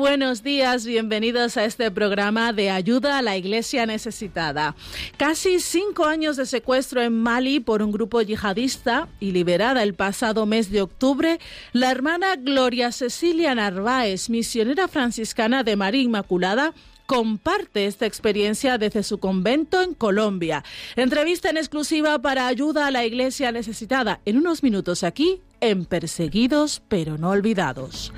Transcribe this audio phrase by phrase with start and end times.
[0.00, 4.74] Buenos días, bienvenidos a este programa de ayuda a la iglesia necesitada.
[5.18, 10.46] Casi cinco años de secuestro en Mali por un grupo yihadista y liberada el pasado
[10.46, 11.38] mes de octubre,
[11.74, 16.72] la hermana Gloria Cecilia Narváez, misionera franciscana de María Inmaculada,
[17.04, 20.64] comparte esta experiencia desde su convento en Colombia.
[20.96, 26.80] Entrevista en exclusiva para ayuda a la iglesia necesitada en unos minutos aquí en Perseguidos
[26.88, 28.14] pero no olvidados.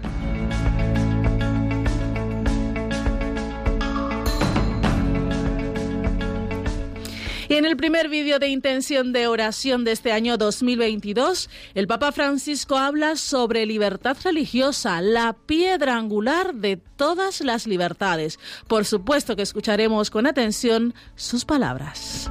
[7.49, 12.13] Y en el primer vídeo de intención de oración de este año 2022, el Papa
[12.13, 18.39] Francisco habla sobre libertad religiosa, la piedra angular de todas las libertades.
[18.69, 22.31] Por supuesto que escucharemos con atención sus palabras.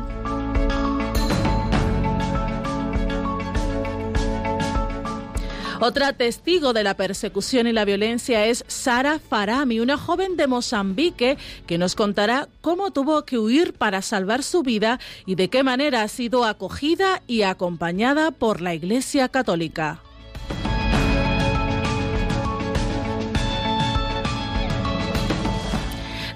[5.84, 11.40] Otra testigo de la persecución y la violencia es Sara Farami, una joven de Mozambique
[11.66, 16.04] que nos contará cómo tuvo que huir para salvar su vida y de qué manera
[16.04, 20.04] ha sido acogida y acompañada por la Iglesia Católica.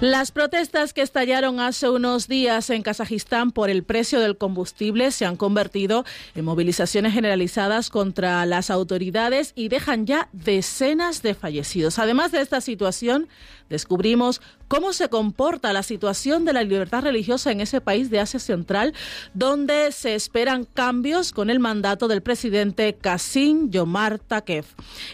[0.00, 5.24] Las protestas que estallaron hace unos días en Kazajistán por el precio del combustible se
[5.24, 11.98] han convertido en movilizaciones generalizadas contra las autoridades y dejan ya decenas de fallecidos.
[11.98, 13.26] Además de esta situación,
[13.70, 18.40] descubrimos cómo se comporta la situación de la libertad religiosa en ese país de Asia
[18.40, 18.94] Central,
[19.34, 24.66] donde se esperan cambios con el mandato del presidente Kasim Yomar Takev.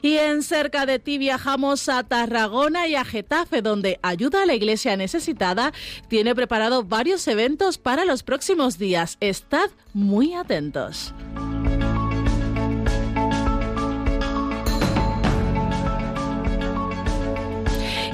[0.02, 4.54] Y en cerca de ti viajamos a Tarragona y a Getafe, donde ayuda a la
[4.54, 5.72] iglesia necesitada
[6.08, 9.16] tiene preparado varios eventos para los próximos días.
[9.20, 11.14] Estad muy atentos.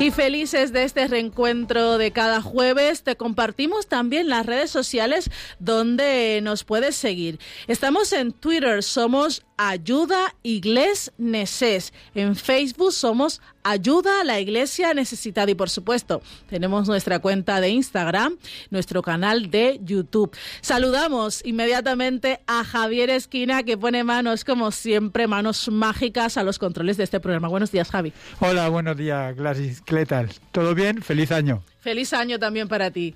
[0.01, 5.29] Y felices de este reencuentro de cada jueves, te compartimos también las redes sociales
[5.59, 7.41] donde nos puedes seguir.
[7.67, 11.93] Estamos en Twitter, somos Ayuda Igles Neces.
[12.15, 15.51] En Facebook somos Ayuda a la Iglesia Necesitada.
[15.51, 18.39] Y por supuesto, tenemos nuestra cuenta de Instagram,
[18.71, 20.35] nuestro canal de YouTube.
[20.63, 26.97] Saludamos inmediatamente a Javier Esquina, que pone manos, como siempre, manos mágicas a los controles
[26.97, 27.49] de este programa.
[27.49, 28.15] Buenos días, Javi.
[28.41, 29.83] Hola, buenos días, Gladys.
[29.83, 30.07] ¿Qué?
[30.53, 31.03] ¿Todo bien?
[31.03, 31.63] Feliz año.
[31.81, 33.15] Feliz año también para ti.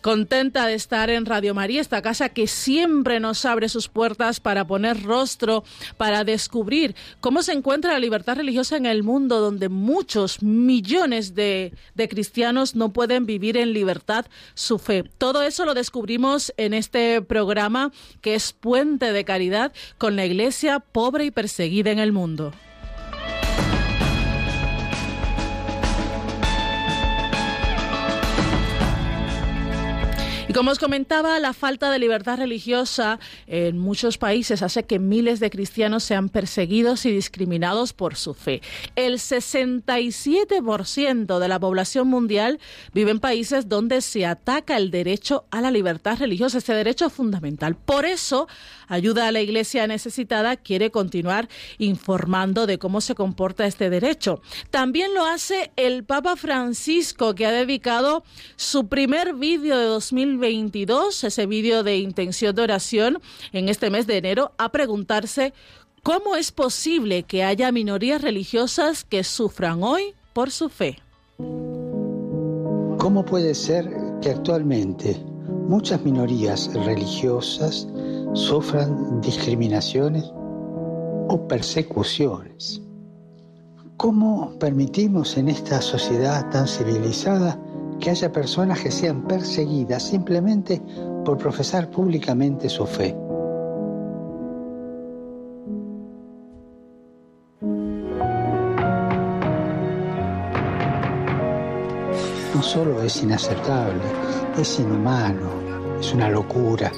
[0.00, 4.66] Contenta de estar en Radio María, esta casa que siempre nos abre sus puertas para
[4.66, 5.62] poner rostro,
[5.96, 11.72] para descubrir cómo se encuentra la libertad religiosa en el mundo donde muchos millones de,
[11.94, 15.04] de cristianos no pueden vivir en libertad su fe.
[15.18, 17.92] Todo eso lo descubrimos en este programa
[18.22, 22.52] que es Puente de Caridad con la iglesia pobre y perseguida en el mundo.
[30.50, 35.38] Y como os comentaba, la falta de libertad religiosa en muchos países hace que miles
[35.38, 38.60] de cristianos sean perseguidos y discriminados por su fe.
[38.96, 42.58] El 67% de la población mundial
[42.92, 47.76] vive en países donde se ataca el derecho a la libertad religiosa, este derecho fundamental.
[47.76, 48.48] Por eso,
[48.90, 54.42] Ayuda a la Iglesia Necesitada quiere continuar informando de cómo se comporta este derecho.
[54.72, 58.24] También lo hace el Papa Francisco, que ha dedicado
[58.56, 59.86] su primer vídeo de
[60.40, 63.20] 2022, ese vídeo de intención de oración,
[63.52, 65.52] en este mes de enero, a preguntarse
[66.02, 70.98] cómo es posible que haya minorías religiosas que sufran hoy por su fe.
[72.98, 73.90] ¿Cómo puede ser
[74.22, 75.16] que actualmente
[75.68, 77.86] muchas minorías religiosas
[78.34, 80.24] sufran discriminaciones
[81.28, 82.82] o persecuciones.
[83.96, 87.56] ¿Cómo permitimos en esta sociedad tan civilizada
[88.00, 90.82] que haya personas que sean perseguidas simplemente
[91.24, 93.14] por profesar públicamente su fe?
[102.54, 104.02] No solo es inaceptable,
[104.58, 105.50] es inhumano,
[106.00, 106.90] es una locura.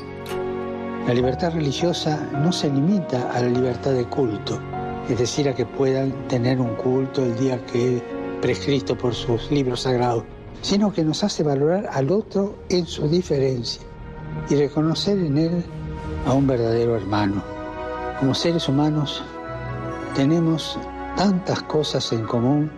[1.06, 4.60] La libertad religiosa no se limita a la libertad de culto,
[5.08, 8.02] es decir, a que puedan tener un culto el día que
[8.40, 10.24] prescrito por sus libros sagrados,
[10.62, 13.82] sino que nos hace valorar al otro en su diferencia
[14.48, 15.64] y reconocer en él
[16.26, 17.42] a un verdadero hermano.
[18.18, 19.22] Como seres humanos
[20.14, 20.78] tenemos
[21.16, 22.70] tantas cosas en común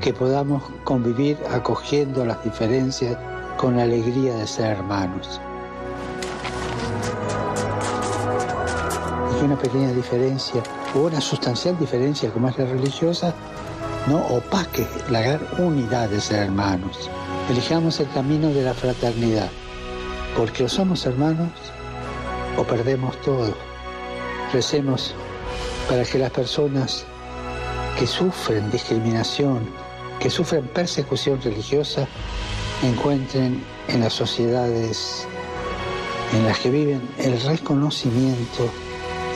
[0.00, 3.16] que podamos convivir acogiendo las diferencias
[3.56, 5.40] con la alegría de ser hermanos.
[9.40, 10.62] Y una pequeña diferencia
[10.94, 13.34] o una sustancial diferencia como es la religiosa
[14.06, 17.10] no opaque la gran unidad de ser hermanos.
[17.50, 19.50] Elijamos el camino de la fraternidad,
[20.36, 21.50] porque o somos hermanos
[22.56, 23.54] o perdemos todo.
[24.52, 25.14] Recemos
[25.88, 27.04] para que las personas
[27.98, 29.68] que sufren discriminación,
[30.20, 32.06] que sufren persecución religiosa,
[32.82, 35.26] encuentren en las sociedades
[36.32, 38.68] en las que viven el reconocimiento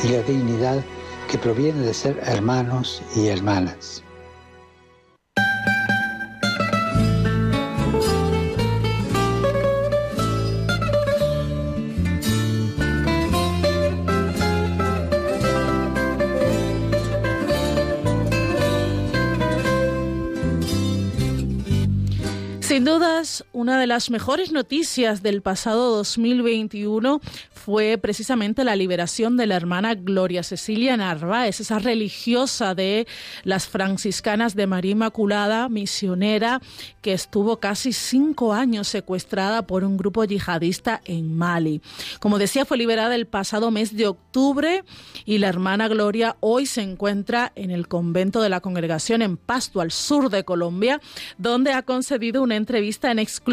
[0.05, 0.83] y la dignidad
[1.31, 4.03] que proviene de ser hermanos y hermanas.
[23.63, 27.21] Una de las mejores noticias del pasado 2021
[27.53, 33.07] fue precisamente la liberación de la hermana Gloria Cecilia Narváez, esa religiosa de
[33.45, 36.61] las franciscanas de María Inmaculada, misionera,
[37.03, 41.83] que estuvo casi cinco años secuestrada por un grupo yihadista en Mali.
[42.19, 44.83] Como decía, fue liberada el pasado mes de octubre
[45.25, 49.81] y la hermana Gloria hoy se encuentra en el convento de la congregación en Pasto,
[49.81, 51.01] al sur de Colombia,
[51.39, 53.52] donde ha concedido una entrevista en exclusiva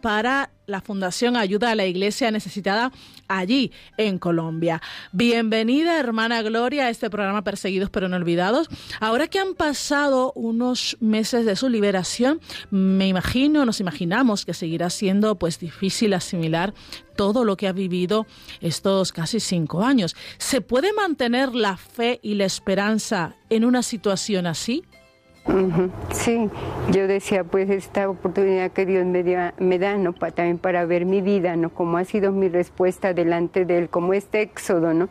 [0.00, 2.90] para la Fundación Ayuda a la Iglesia Necesitada
[3.28, 4.82] allí en Colombia.
[5.12, 8.68] Bienvenida, hermana Gloria, a este programa Perseguidos pero no olvidados.
[8.98, 12.40] Ahora que han pasado unos meses de su liberación,
[12.70, 16.74] me imagino, nos imaginamos que seguirá siendo pues difícil asimilar
[17.16, 18.26] todo lo que ha vivido
[18.60, 20.16] estos casi cinco años.
[20.38, 24.82] ¿Se puede mantener la fe y la esperanza en una situación así?
[26.12, 26.48] Sí,
[26.92, 29.24] yo decía, pues esta oportunidad que Dios me,
[29.58, 30.12] me da, ¿no?
[30.12, 31.70] también para ver mi vida, ¿no?
[31.70, 35.08] Como ha sido mi respuesta delante de Él, como este éxodo, ¿no?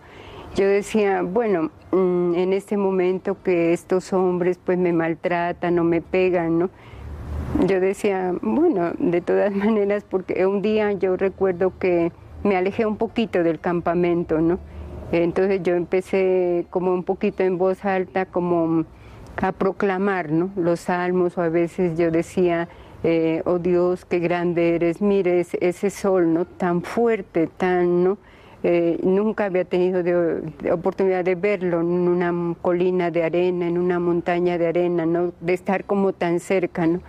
[0.55, 6.01] Yo decía, bueno, mm, en este momento que estos hombres pues me maltratan o me
[6.01, 6.69] pegan, ¿no?
[7.65, 12.11] Yo decía, bueno, de todas maneras, porque un día yo recuerdo que
[12.43, 14.59] me alejé un poquito del campamento, ¿no?
[15.11, 18.85] Entonces yo empecé como un poquito en voz alta, como
[19.41, 20.51] a proclamar ¿no?
[20.55, 22.67] los salmos o a veces yo decía,
[23.03, 26.45] eh, oh Dios, qué grande eres, mire ese, sol ¿no?
[26.45, 28.03] tan fuerte, tan...
[28.03, 28.17] ¿no?
[28.61, 30.03] Eh, nunca había tenido
[30.73, 35.31] oportunidad de verlo en una colina de arena, en una montaña de arena, ¿no?
[35.39, 36.85] de estar como tan cerca.
[36.85, 36.99] ¿no?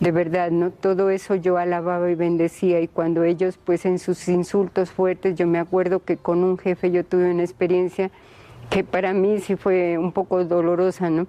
[0.00, 0.70] De verdad, ¿no?
[0.70, 5.46] todo eso yo alababa y bendecía y cuando ellos pues en sus insultos fuertes, yo
[5.46, 8.10] me acuerdo que con un jefe yo tuve una experiencia
[8.68, 11.26] que para mí sí fue un poco dolorosa, ¿no?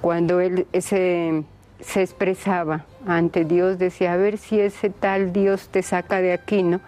[0.00, 1.44] Cuando él se,
[1.96, 6.80] expresaba ante Dios, decía, a ver si ese tal Dios te saca de aquí, ¿no?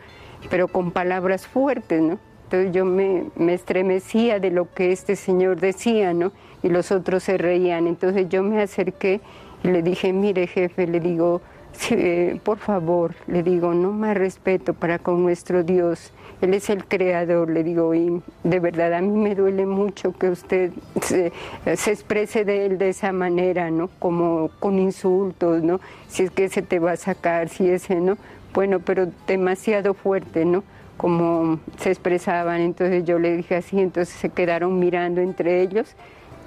[0.50, 2.19] Pero con palabras fuertes, ¿no?
[2.44, 6.32] Entonces yo me, me, estremecía de lo que este señor decía, ¿no?
[6.62, 7.87] Y los otros se reían.
[7.87, 9.20] Entonces yo me acerqué
[9.64, 11.41] y le dije, mire jefe, le digo,
[11.90, 16.12] eh, por favor, le digo, no más respeto para con nuestro Dios.
[16.40, 20.28] Él es el creador, le digo, y de verdad a mí me duele mucho que
[20.28, 21.32] usted se,
[21.64, 23.88] exprese de él de esa manera, ¿no?
[23.99, 25.80] Como con insultos, ¿no?
[26.08, 28.18] Si es que ese te va a sacar, si ese, ¿no?
[28.54, 30.64] Bueno, pero demasiado fuerte, ¿no?
[30.97, 35.94] Como se expresaban, entonces yo le dije así, entonces se quedaron mirando entre ellos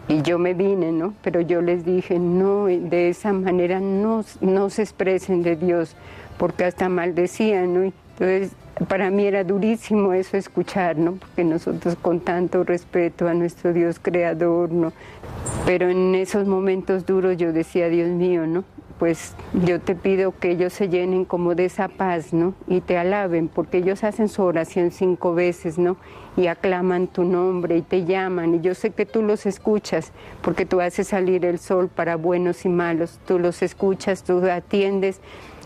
[0.07, 1.13] y yo me vine, ¿no?
[1.21, 5.95] Pero yo les dije, no, de esa manera no, no se expresen de Dios,
[6.37, 7.83] porque hasta maldecían, ¿no?
[7.83, 8.55] Entonces
[8.87, 11.13] para mí era durísimo eso escuchar, ¿no?
[11.13, 14.91] Porque nosotros con tanto respeto a nuestro Dios creador, ¿no?
[15.65, 18.63] Pero en esos momentos duros yo decía, Dios mío, ¿no?
[18.99, 19.35] Pues
[19.65, 22.53] yo te pido que ellos se llenen como de esa paz, ¿no?
[22.67, 25.97] Y te alaben, porque ellos hacen su oración cinco veces, ¿no?
[26.37, 28.55] Y aclaman tu nombre y te llaman.
[28.55, 32.63] Y yo sé que tú los escuchas, porque tú haces salir el sol para buenos
[32.65, 33.19] y malos.
[33.27, 35.19] Tú los escuchas, tú atiendes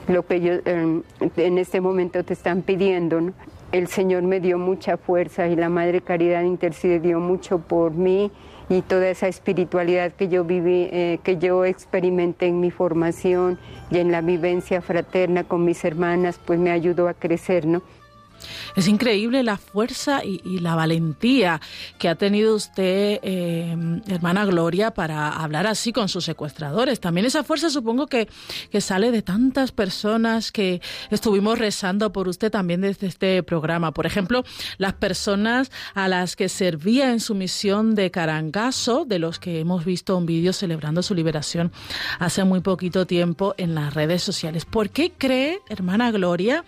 [0.07, 1.03] lo que ellos em,
[1.37, 3.31] en este momento te están pidiendo.
[3.71, 8.31] El Señor me dio mucha fuerza y la Madre Caridad intercedió mucho por mí
[8.69, 13.57] y toda esa espiritualidad que yo viví, eh, que yo experimenté en mi formación
[13.89, 17.81] y en la vivencia fraterna con mis hermanas, pues me ayudó a crecer, ¿no?
[18.75, 21.61] Es increíble la fuerza y, la valentía
[21.97, 26.99] que ha tenido usted, eh, hermana Gloria, para hablar así con sus secuestradores.
[26.99, 28.27] También esa fuerza supongo que,
[28.71, 33.93] que sale de tantas personas que estuvimos rezando por usted también desde este programa.
[33.93, 34.43] Por ejemplo,
[34.77, 39.85] las personas a las que servía en su misión de Carangazo, de los que hemos
[39.85, 41.71] visto un vídeo celebrando su liberación
[42.19, 44.65] hace muy poquito tiempo en las redes sociales.
[44.65, 46.63] ¿Por qué cree, hermana Gloria,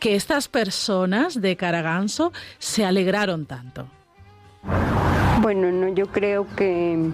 [0.00, 3.86] que estas personas de Caraganzo se alegraron tanto?
[5.40, 7.10] Bueno, no, yo creo que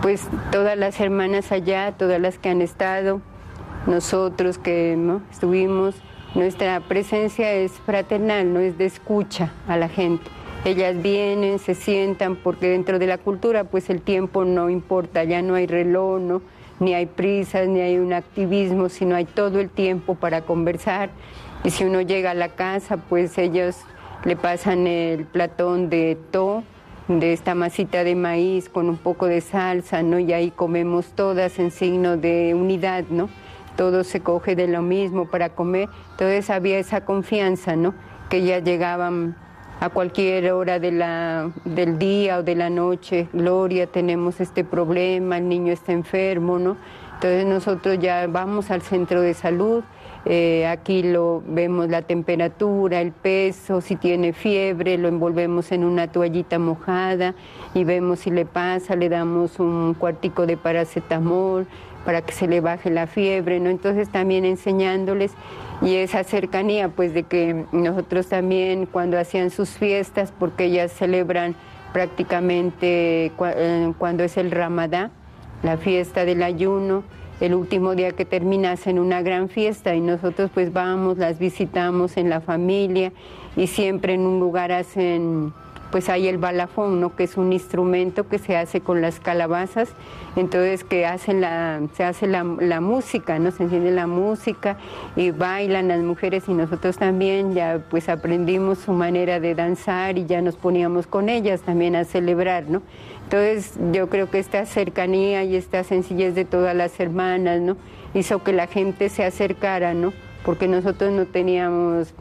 [0.00, 3.20] pues todas las hermanas allá, todas las que han estado,
[3.86, 5.22] nosotros que ¿no?
[5.30, 5.96] estuvimos,
[6.34, 10.30] nuestra presencia es fraternal, no es de escucha a la gente.
[10.64, 15.42] Ellas vienen, se sientan, porque dentro de la cultura pues el tiempo no importa, ya
[15.42, 16.42] no hay reloj, ¿no?
[16.82, 21.10] ni hay prisas, ni hay un activismo, sino hay todo el tiempo para conversar.
[21.64, 23.76] Y si uno llega a la casa, pues ellos
[24.24, 26.64] le pasan el platón de to,
[27.08, 30.18] de esta masita de maíz con un poco de salsa, ¿no?
[30.18, 33.28] Y ahí comemos todas en signo de unidad, ¿no?
[33.76, 35.88] Todo se coge de lo mismo para comer.
[36.12, 37.94] Entonces había esa confianza, ¿no?
[38.28, 39.36] Que ya llegaban
[39.82, 45.38] a cualquier hora de la, del día o de la noche, Gloria, tenemos este problema,
[45.38, 46.76] el niño está enfermo, ¿no?
[47.14, 49.82] Entonces nosotros ya vamos al centro de salud,
[50.24, 56.06] eh, aquí lo vemos la temperatura, el peso, si tiene fiebre, lo envolvemos en una
[56.06, 57.34] toallita mojada
[57.74, 61.66] y vemos si le pasa, le damos un cuartico de paracetamol
[62.04, 63.70] para que se le baje la fiebre, ¿no?
[63.70, 65.32] Entonces también enseñándoles
[65.80, 71.56] y esa cercanía, pues de que nosotros también cuando hacían sus fiestas, porque ellas celebran
[71.92, 75.10] prácticamente eh, cuando es el Ramadá,
[75.62, 77.02] la fiesta del ayuno,
[77.42, 82.16] el último día que termina hacen una gran fiesta y nosotros pues vamos, las visitamos
[82.16, 83.12] en la familia
[83.56, 85.52] y siempre en un lugar hacen
[85.90, 87.14] pues hay el balafón, ¿no?
[87.14, 89.90] que es un instrumento que se hace con las calabazas,
[90.36, 92.44] entonces que hacen la, se hace la,
[92.80, 93.50] música, ¿no?
[93.50, 94.78] se enciende la música
[95.16, 100.24] y bailan las mujeres y nosotros también ya pues aprendimos su manera de danzar y
[100.24, 102.82] ya nos poníamos con ellas también a celebrar, ¿no?
[103.32, 107.78] Entonces yo creo que esta cercanía y esta sencillez de todas las hermanas, ¿no?
[108.12, 110.12] Hizo que la gente se acercara, ¿no?
[110.44, 112.12] Porque nosotros no teníamos,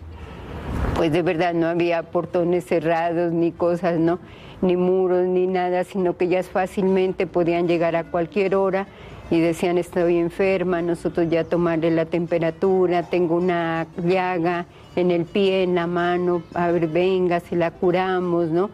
[0.96, 4.20] pues de verdad no había portones cerrados ni cosas, ¿no?
[4.62, 8.88] Ni muros ni nada, sino que ellas fácilmente podían llegar a cualquier hora
[9.30, 14.66] y decían estoy enferma, nosotros ya tomarle la temperatura, tengo una llaga
[14.96, 18.70] en el pie, en la mano, a ver, venga, si la curamos, ¿no?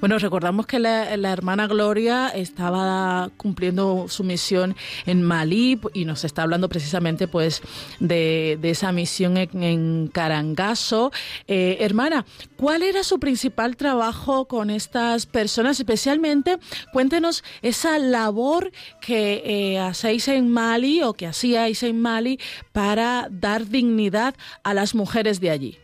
[0.00, 6.42] Bueno, recordamos que la, hermana Gloria estaba cumpliendo su misión en Malí y nos está
[6.42, 7.62] hablando precisamente pues
[8.00, 11.12] de, esa misión en, Carangazo.
[11.48, 12.24] Eh, hermana,
[12.56, 15.78] ¿cuál era su principal trabajo con estas personas?
[15.78, 16.58] Especialmente,
[16.92, 22.38] cuéntenos esa labor que eh, hacéis en Mali o que hacíais en Mali
[22.72, 25.78] para dar dignidad a las mujeres de allí.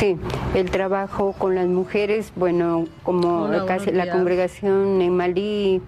[0.00, 0.16] Sí,
[0.54, 5.82] el trabajo con las mujeres, bueno, como casi la congregación en Malí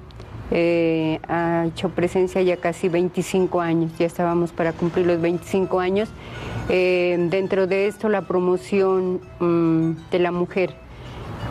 [0.51, 6.11] eh, ha hecho presencia ya casi 25 años, ya estábamos para cumplir los 25 años.
[6.69, 10.75] Eh, dentro de esto, la promoción mm, de la mujer.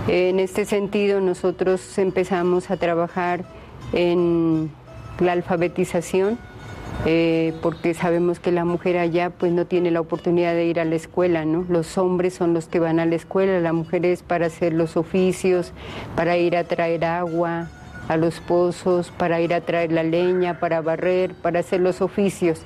[0.08, 3.44] en este sentido, nosotros empezamos a trabajar
[3.92, 4.70] en
[5.20, 6.38] la alfabetización
[7.06, 10.86] eh, porque sabemos que la mujer allá pues no tiene la oportunidad de ir a
[10.86, 11.66] la escuela, ¿no?
[11.68, 14.98] Los hombres son los que van a la escuela, la mujer es para hacer los
[14.98, 15.74] oficios,
[16.16, 17.70] para ir a traer agua
[18.08, 22.62] a los pozos, para ir a traer la leña, para barrer, para hacer los oficios.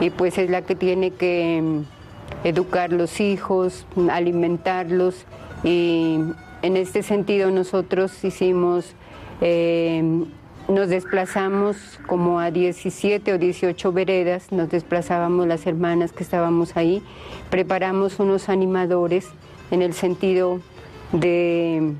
[0.00, 5.24] Y pues es la que tiene que mm, educar los hijos, alimentarlos
[5.62, 6.18] y
[6.62, 8.94] en este sentido nosotros hicimos
[9.40, 10.24] eh,
[10.68, 17.02] nos desplazamos como a 17 o 18 veredas, nos desplazábamos las hermanas que estábamos ahí,
[17.50, 19.26] preparamos unos animadores
[19.70, 20.60] en el sentido
[21.12, 21.94] de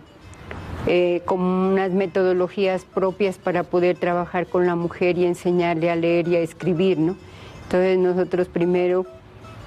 [0.86, 6.36] eh, unas metodologías propias para poder trabajar con la mujer y enseñarle a leer y
[6.36, 7.16] a escribir, ¿no?
[7.64, 9.06] Entonces nosotros primero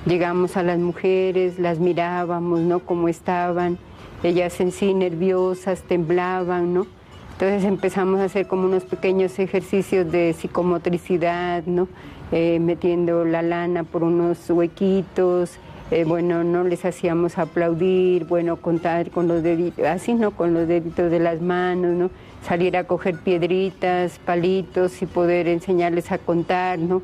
[0.05, 2.79] llegamos a las mujeres, las mirábamos, ¿no?
[2.79, 3.79] Cómo estaban,
[4.22, 7.00] ellas en sí nerviosas, temblaban, ¿no?
[7.41, 11.88] Entonces empezamos a hacer como unos pequeños ejercicios de psicomotricidad, ¿no?
[12.31, 15.57] Eh, metiendo la lana por unos huequitos,
[15.89, 20.29] eh, bueno, no les hacíamos aplaudir, bueno, contar con los deditos, así, ¿no?
[20.29, 22.12] Con los deditos de las manos, ¿no?
[22.48, 27.01] Salir a coger piedritas, palitos y poder enseñarles a contar, ¿no?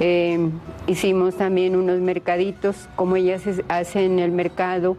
[0.00, 0.50] Eh,
[0.88, 4.96] hicimos también unos mercaditos, como ellas hacen el mercado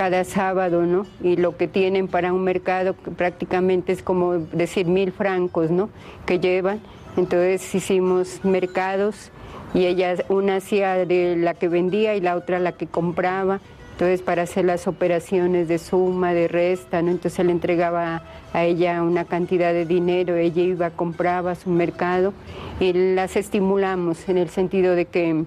[0.00, 1.04] cada sábado, ¿no?
[1.22, 5.90] Y lo que tienen para un mercado prácticamente es como decir mil francos, ¿no?
[6.24, 6.80] Que llevan.
[7.18, 9.30] Entonces hicimos mercados
[9.74, 13.60] y ella una hacía de la que vendía y la otra la que compraba.
[13.92, 17.10] Entonces para hacer las operaciones de suma, de resta, ¿no?
[17.10, 18.22] Entonces le entregaba
[18.54, 22.32] a ella una cantidad de dinero, ella iba, compraba su mercado
[22.80, 25.44] y las estimulamos en el sentido de que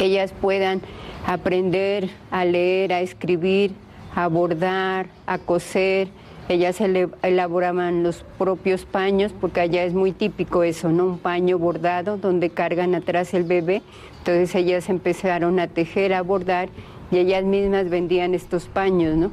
[0.00, 0.80] ellas puedan
[1.26, 3.72] aprender a leer, a escribir,
[4.14, 6.08] a bordar, a coser,
[6.50, 6.80] ellas
[7.22, 11.06] elaboraban los propios paños, porque allá es muy típico eso, ¿no?
[11.06, 13.82] Un paño bordado donde cargan atrás el bebé.
[14.18, 16.68] Entonces ellas empezaron a tejer, a bordar
[17.12, 19.30] y ellas mismas vendían estos paños, ¿no?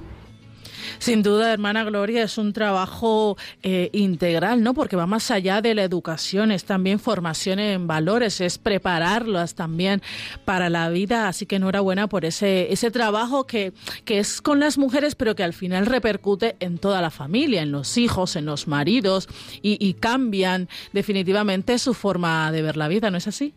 [0.99, 4.73] Sin duda, hermana Gloria, es un trabajo eh, integral, ¿no?
[4.73, 10.01] Porque va más allá de la educación, es también formación en valores, es prepararlas también
[10.45, 11.27] para la vida.
[11.27, 13.73] Así que enhorabuena por ese, ese trabajo que,
[14.05, 17.71] que es con las mujeres, pero que al final repercute en toda la familia, en
[17.71, 19.27] los hijos, en los maridos
[19.61, 23.53] y, y cambian definitivamente su forma de ver la vida, ¿no es así?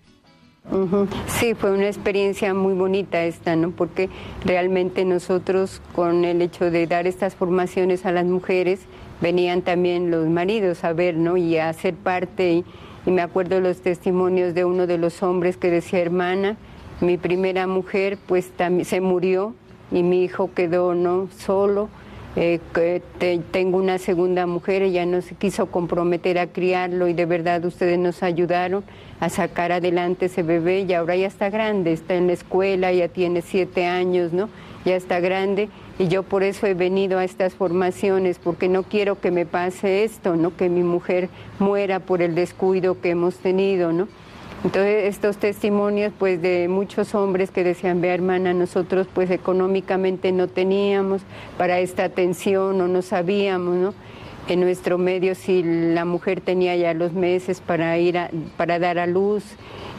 [1.27, 3.71] Sí, fue una experiencia muy bonita esta, ¿no?
[3.71, 4.09] Porque
[4.45, 8.81] realmente nosotros con el hecho de dar estas formaciones a las mujeres,
[9.21, 11.37] venían también los maridos a ver, ¿no?
[11.37, 12.53] Y a ser parte.
[12.53, 12.65] Y,
[13.07, 16.57] me acuerdo los testimonios de uno de los hombres que decía, hermana,
[17.01, 18.53] mi primera mujer pues
[18.85, 19.55] se murió
[19.91, 21.29] y mi hijo quedó, ¿no?
[21.37, 21.89] Solo.
[22.37, 22.61] Eh,
[23.51, 27.99] tengo una segunda mujer, ella no se quiso comprometer a criarlo y de verdad ustedes
[27.99, 28.85] nos ayudaron
[29.19, 33.09] a sacar adelante ese bebé y ahora ya está grande, está en la escuela, ya
[33.09, 34.49] tiene siete años, ¿no?
[34.85, 35.69] Ya está grande
[35.99, 40.05] y yo por eso he venido a estas formaciones porque no quiero que me pase
[40.05, 40.57] esto, ¿no?
[40.57, 44.07] Que mi mujer muera por el descuido que hemos tenido, ¿no?
[44.63, 50.49] Entonces estos testimonios pues de muchos hombres que decían, ve hermana, nosotros pues económicamente no
[50.49, 51.23] teníamos
[51.57, 53.95] para esta atención o no sabíamos, ¿no?
[54.49, 58.19] en nuestro medio si la mujer tenía ya los meses para ir
[58.57, 59.45] para dar a luz,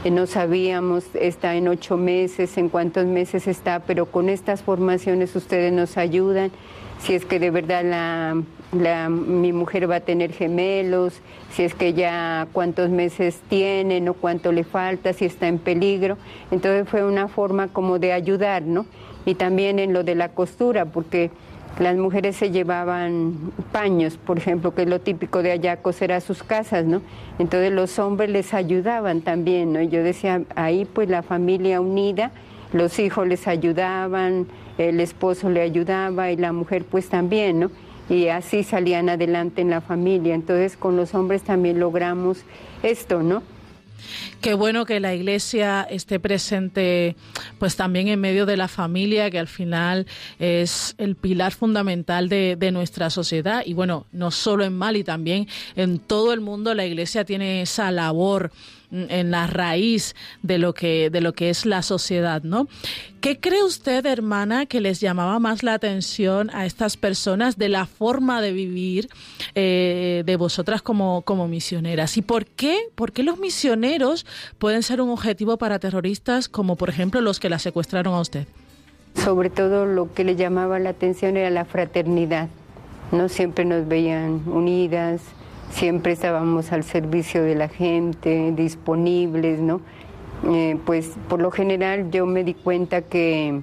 [0.04, 5.36] eh, no sabíamos, está en ocho meses, en cuántos meses está, pero con estas formaciones
[5.36, 6.52] ustedes nos ayudan,
[7.02, 11.20] si es que de verdad la, mi mujer va a tener gemelos,
[11.52, 16.18] si es que ya cuántos meses tiene, no cuánto le falta, si está en peligro.
[16.52, 18.86] Entonces fue una forma como de ayudar, ¿no?
[19.26, 21.32] Y también en lo de la costura, porque
[21.80, 26.22] las mujeres se llevaban paños, por ejemplo, que es lo típico de allá coser a
[26.22, 27.02] sus casas, ¿no?
[27.40, 29.82] Entonces los hombres les ayudaban también, ¿no?
[29.82, 32.32] Yo decía, ahí pues la familia unida,
[32.74, 37.72] los hijos les ayudaban, el esposo le ayudaba y la mujer pues también, ¿no?
[38.10, 40.36] Y así salían adelante en la familia.
[40.36, 42.40] Entonces con los hombres también logramos
[42.84, 43.44] esto, ¿no?
[44.42, 47.16] Qué bueno que la Iglesia esté presente,
[47.60, 50.08] pues también en medio de la familia, que al final
[50.40, 53.62] es el pilar fundamental de, de nuestra sociedad.
[53.66, 57.92] Y bueno, no solo en Mali, también en todo el mundo la Iglesia tiene esa
[57.92, 58.52] labor
[58.92, 62.68] en la raíz de lo que de lo que es la sociedad, ¿no?
[63.22, 67.86] ¿Qué cree usted, hermana, que les llamaba más la atención a estas personas de la
[67.86, 69.10] forma de vivir
[69.54, 72.18] eh, de vosotras como, como misioneras?
[72.18, 72.80] ¿Y por qué?
[72.96, 74.26] ¿Por qué los misioneros
[74.58, 78.48] pueden ser un objetivo para terroristas como, por ejemplo, los que la secuestraron a usted?
[79.16, 82.50] Sobre todo lo que le llamaba la atención era la fraternidad.
[83.12, 85.22] No siempre nos veían unidas,
[85.72, 89.82] siempre estábamos al servicio de la gente, disponibles, ¿no?
[90.50, 93.62] Eh, pues por lo general yo me di cuenta que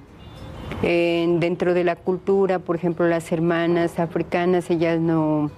[0.81, 5.51] eh, dentro de la cultura, por ejemplo, las hermanas africanas, ellas no,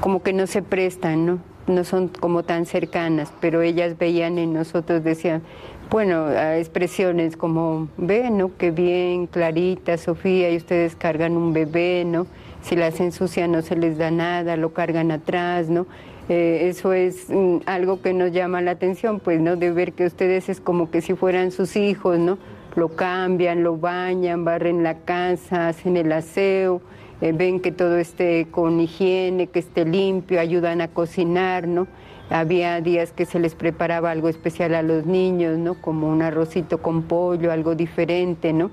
[0.00, 1.38] como que no se prestan, ¿no?
[1.66, 5.42] No son como tan cercanas, pero ellas veían en nosotros, decían,
[5.90, 8.56] bueno, expresiones como, ven, ¿no?
[8.56, 12.26] Qué bien, Clarita, Sofía, y ustedes cargan un bebé, ¿no?
[12.66, 15.86] Si las ensucian no se les da nada, lo cargan atrás, ¿no?
[16.28, 19.54] Eh, eso es mm, algo que nos llama la atención, pues, ¿no?
[19.54, 22.38] De ver que ustedes es como que si fueran sus hijos, ¿no?
[22.74, 26.82] Lo cambian, lo bañan, barren la casa, hacen el aseo,
[27.20, 31.86] eh, ven que todo esté con higiene, que esté limpio, ayudan a cocinar, ¿no?
[32.30, 35.80] Había días que se les preparaba algo especial a los niños, ¿no?
[35.80, 38.72] Como un arrocito con pollo, algo diferente, ¿no?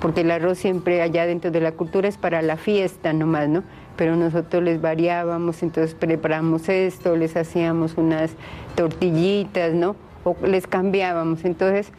[0.00, 3.62] Porque el arroz siempre allá dentro de la cultura es para la fiesta nomás, ¿no?
[3.96, 8.32] Pero nosotros les variábamos, entonces preparamos esto, les hacíamos unas
[8.74, 9.96] tortillitas, ¿no?
[10.24, 11.44] O les cambiábamos.
[11.44, 11.92] Entonces,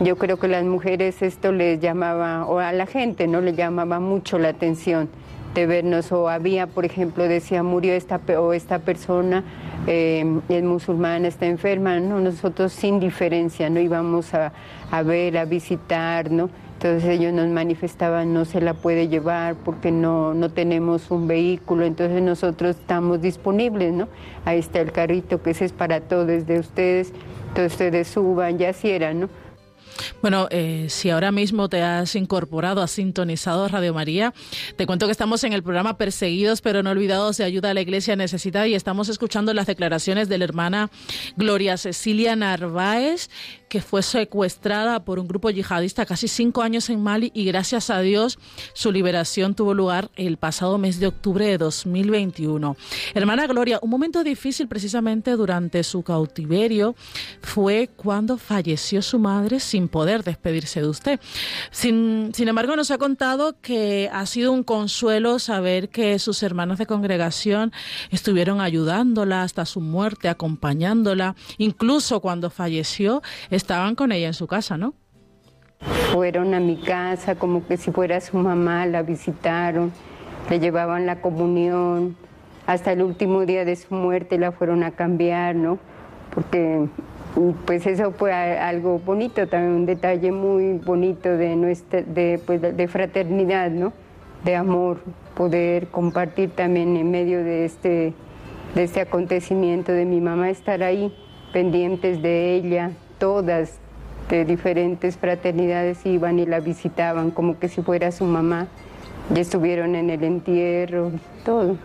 [0.00, 3.98] Yo creo que las mujeres esto les llamaba, o a la gente no le llamaba
[3.98, 5.08] mucho la atención
[5.54, 9.42] de vernos, o había, por ejemplo, decía, murió esta, o esta persona,
[9.88, 12.20] eh, es musulmana, está enferma, ¿no?
[12.20, 14.52] nosotros sin diferencia no íbamos a,
[14.92, 16.48] a ver, a visitar, ¿no?
[16.78, 21.84] Entonces ellos nos manifestaban, no se la puede llevar porque no, no tenemos un vehículo,
[21.84, 24.06] entonces nosotros estamos disponibles, ¿no?
[24.44, 27.12] Ahí está el carrito que ese es para todos de ustedes,
[27.48, 29.28] entonces ustedes suban, ya así era, ¿no?
[30.22, 34.34] Bueno, eh, si ahora mismo te has incorporado, has sintonizado Radio María,
[34.76, 37.80] te cuento que estamos en el programa Perseguidos pero no olvidados de ayuda a la
[37.80, 40.90] Iglesia necesitada y estamos escuchando las declaraciones de la hermana
[41.36, 43.28] Gloria Cecilia Narváez,
[43.68, 48.00] que fue secuestrada por un grupo yihadista casi cinco años en Mali y gracias a
[48.00, 48.38] Dios
[48.72, 52.76] su liberación tuvo lugar el pasado mes de octubre de 2021.
[53.14, 56.94] Hermana Gloria, un momento difícil precisamente durante su cautiverio
[57.42, 61.20] fue cuando falleció su madre sin poder despedirse de usted.
[61.70, 66.78] Sin, sin embargo, nos ha contado que ha sido un consuelo saber que sus hermanos
[66.78, 67.72] de congregación
[68.10, 74.76] estuvieron ayudándola hasta su muerte, acompañándola, incluso cuando falleció estaban con ella en su casa,
[74.76, 74.94] ¿no?
[76.12, 79.92] Fueron a mi casa como que si fuera su mamá, la visitaron,
[80.50, 82.16] le llevaban la comunión,
[82.66, 85.78] hasta el último día de su muerte la fueron a cambiar, ¿no?
[86.34, 86.88] Porque
[87.66, 92.88] pues eso fue algo bonito, también un detalle muy bonito de nuestra, de, pues, de
[92.88, 93.92] fraternidad, ¿no?
[94.44, 94.98] De amor,
[95.36, 98.12] poder compartir también en medio de este,
[98.74, 101.14] de este acontecimiento de mi mamá estar ahí,
[101.52, 103.78] pendientes de ella, todas
[104.28, 108.68] de diferentes fraternidades iban y la visitaban como que si fuera su mamá.
[109.34, 111.12] Y estuvieron en el entierro,
[111.44, 111.76] todo.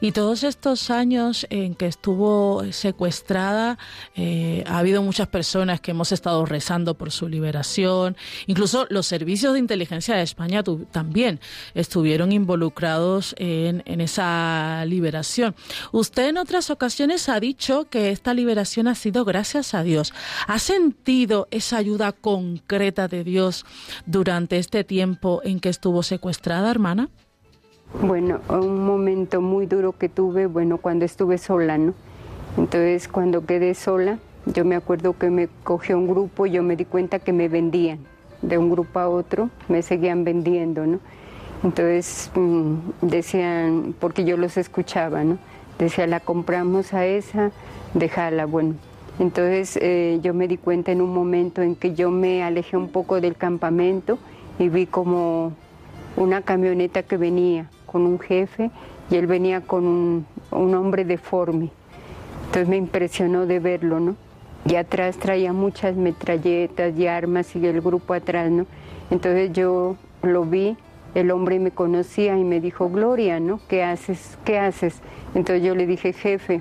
[0.00, 3.78] Y todos estos años en que estuvo secuestrada,
[4.14, 8.16] eh, ha habido muchas personas que hemos estado rezando por su liberación.
[8.46, 11.40] Incluso los servicios de inteligencia de España también
[11.74, 15.54] estuvieron involucrados en, en esa liberación.
[15.92, 20.12] Usted en otras ocasiones ha dicho que esta liberación ha sido gracias a Dios.
[20.46, 23.64] ¿Ha sentido esa ayuda concreta de Dios
[24.06, 27.08] durante este tiempo en que estuvo secuestrada, hermana?
[27.94, 31.94] Bueno, un momento muy duro que tuve, bueno, cuando estuve sola, ¿no?
[32.58, 36.76] Entonces, cuando quedé sola, yo me acuerdo que me cogió un grupo y yo me
[36.76, 38.00] di cuenta que me vendían.
[38.42, 41.00] De un grupo a otro, me seguían vendiendo, ¿no?
[41.64, 45.38] Entonces, mm, decían, porque yo los escuchaba, ¿no?
[45.78, 47.52] Decía, la compramos a esa,
[47.94, 48.74] déjala, bueno.
[49.18, 52.90] Entonces, eh, yo me di cuenta en un momento en que yo me alejé un
[52.90, 54.18] poco del campamento
[54.58, 55.52] y vi como
[56.16, 58.70] una camioneta que venía con un jefe
[59.10, 59.86] y él venía con
[60.52, 61.70] un, hombre deforme.
[62.46, 64.16] Entonces me impresionó de verlo, ¿no?
[64.66, 68.66] Y atrás traía muchas metralletas y armas y el grupo atrás, ¿no?
[69.10, 70.76] Entonces yo lo vi,
[71.14, 73.60] el hombre me conocía y me dijo, Gloria, ¿no?
[73.68, 74.38] ¿Qué haces?
[74.44, 75.00] ¿Qué haces?
[75.34, 76.60] Entonces yo le dije, jefe,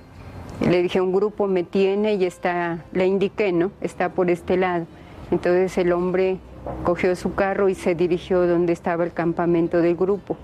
[0.62, 3.72] le dije, un grupo me tiene y está, le indiqué, ¿no?
[3.82, 4.86] Está por este lado.
[5.32, 6.38] Entonces el hombre
[6.84, 10.38] cogió su carro y se dirigió donde estaba el campamento del grupo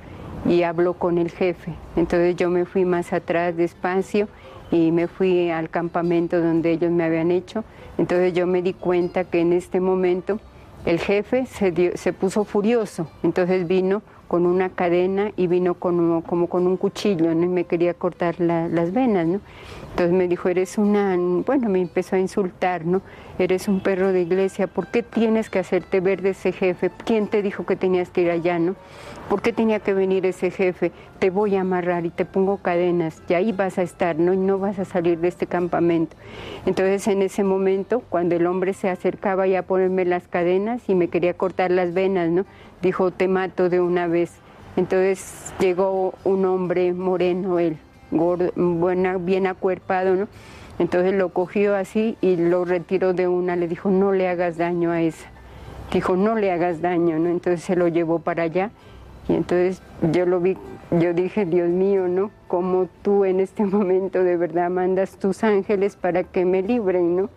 [0.45, 1.73] y habló con el jefe.
[1.95, 4.27] Entonces yo me fui más atrás despacio
[4.71, 7.63] y me fui al campamento donde ellos me habían hecho.
[7.97, 10.39] Entonces yo me di cuenta que en este momento
[10.85, 13.07] el jefe se, se puso furioso.
[13.23, 14.01] Entonces vino
[14.33, 17.47] con una cadena y vino con, como con un cuchillo, ¿no?
[17.47, 19.41] Me quería cortar las venas, ¿no?
[19.91, 23.03] Entonces me dijo, eres una, bueno, me empezó a insultar, ¿no?
[23.37, 26.89] Eres un perro de iglesia, ¿por qué tienes que hacerte ver de ese jefe?
[27.05, 28.75] ¿Quién te dijo que tenías que ir allá, no?
[29.33, 30.91] ¿Por qué tenía que venir ese jefe?
[31.17, 34.31] Te voy a amarrar y te pongo cadenas y ahí vas a estar, ¿no?
[34.31, 36.15] Y no vas a salir de este campamento.
[36.67, 40.93] Entonces en ese momento, cuando el hombre se acercaba ya a ponerme las cadenas y
[40.93, 42.45] me quería cortar las venas, ¿no?
[42.83, 44.33] Dijo, te mato de una vez.
[44.75, 47.79] Entonces llegó un hombre moreno, él,
[48.11, 50.27] gordo, buena, bien acuerpado, ¿no?
[50.77, 54.91] Entonces lo cogió así y lo retiró de una, le dijo, no le hagas daño
[54.91, 55.27] a esa.
[55.91, 57.29] Dijo, no le hagas daño, ¿no?
[57.29, 58.69] Entonces se lo llevó para allá
[59.27, 59.81] y entonces
[60.11, 60.57] yo lo vi,
[60.91, 62.31] yo dije, Dios mío, ¿no?
[62.47, 67.29] Como tú en este momento de verdad mandas tus ángeles para que me libren, ¿no?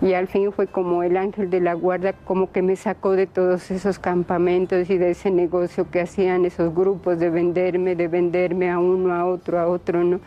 [0.00, 3.26] Y al fin fue como el ángel de la guarda, como que me sacó de
[3.26, 8.70] todos esos campamentos y de ese negocio que hacían esos grupos de venderme, de venderme
[8.70, 10.20] a uno, a otro, a otro, ¿no?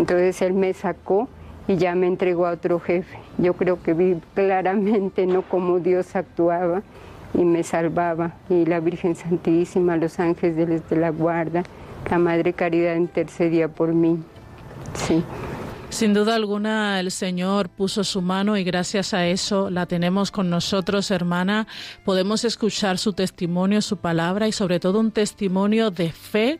[0.00, 1.28] Entonces él me sacó
[1.68, 3.16] y ya me entregó a otro jefe.
[3.38, 5.42] Yo creo que vi claramente, ¿no?
[5.42, 6.82] Cómo Dios actuaba
[7.34, 8.34] y me salvaba.
[8.48, 11.62] Y la Virgen Santísima, los ángeles de la guarda,
[12.10, 14.18] la Madre Caridad intercedía por mí.
[14.94, 15.22] Sí.
[15.94, 20.50] Sin duda alguna el Señor puso su mano y gracias a eso la tenemos con
[20.50, 21.68] nosotros, hermana.
[22.04, 26.58] Podemos escuchar su testimonio, su palabra y sobre todo un testimonio de fe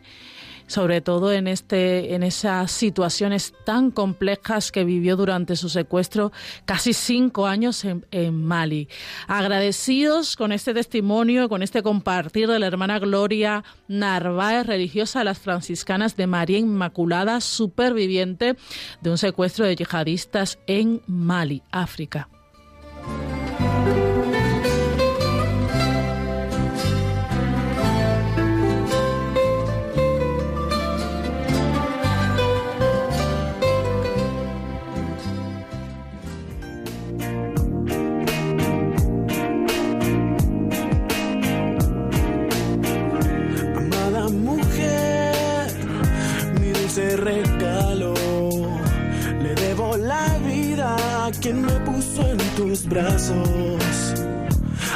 [0.67, 6.31] sobre todo en, este, en esas situaciones tan complejas que vivió durante su secuestro,
[6.65, 8.87] casi cinco años en, Mali.
[9.27, 15.39] Agradecidos con este testimonio, con este compartir de la hermana Gloria Narváez, religiosa de las
[15.39, 18.55] franciscanas de María Inmaculada, superviviente
[19.01, 22.29] de un secuestro de yihadistas en Mali, África.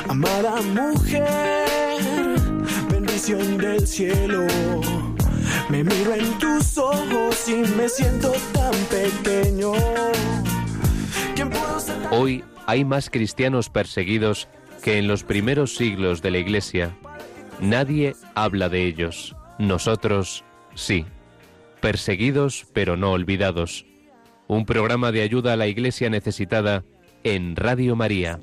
[0.08, 1.68] Amada mujer,
[2.90, 4.48] bendición del cielo.
[5.68, 9.74] Me miro en tus ojos y me siento tan pequeño.
[12.12, 14.48] Hoy hay más cristianos perseguidos
[14.82, 16.96] que en los primeros siglos de la Iglesia.
[17.60, 19.36] Nadie habla de ellos.
[19.58, 21.06] Nosotros sí.
[21.82, 23.86] Perseguidos pero no olvidados
[24.48, 26.84] un programa de ayuda a la iglesia necesitada
[27.24, 28.40] en Radio María.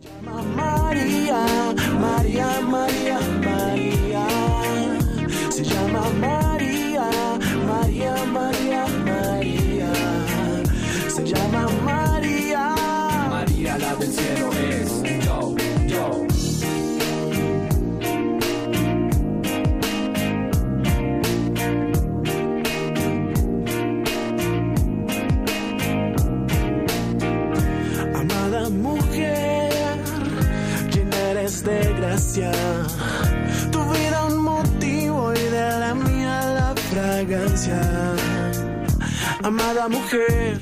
[39.43, 40.61] Amada mujer,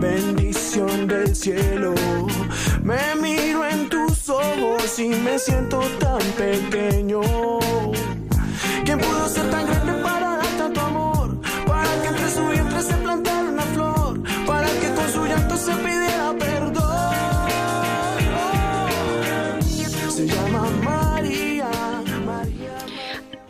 [0.00, 1.94] bendición del cielo.
[2.82, 7.20] Me miro en tus ojos y me siento tan pequeño.
[8.84, 11.40] ¿Quién pudo ser tan grande para dar tanto amor?
[11.64, 14.20] Para que entre su vientre se plantara una flor.
[14.44, 16.80] Para que con su llanto se pidiera perdón.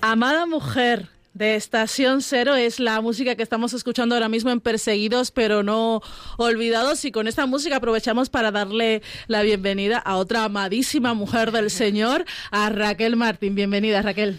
[0.02, 5.30] Amada mujer de Estación Cero es la música que estamos escuchando ahora mismo en Perseguidos
[5.30, 6.02] pero no
[6.38, 11.70] olvidados y con esta música aprovechamos para darle la bienvenida a otra amadísima mujer del
[11.70, 13.54] Señor, a Raquel Martín.
[13.54, 14.38] Bienvenida Raquel.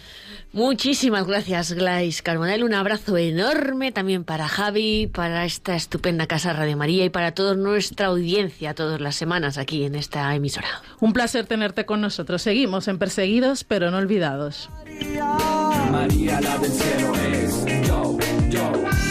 [0.53, 2.65] Muchísimas gracias, Glais Carbonell.
[2.65, 7.55] Un abrazo enorme también para Javi, para esta estupenda casa Radio María y para toda
[7.55, 10.67] nuestra audiencia todas las semanas aquí en esta emisora.
[10.99, 12.41] Un placer tenerte con nosotros.
[12.41, 14.69] Seguimos en Perseguidos pero no olvidados.
[15.89, 18.17] María, la del cielo es yo,
[18.49, 19.10] yo.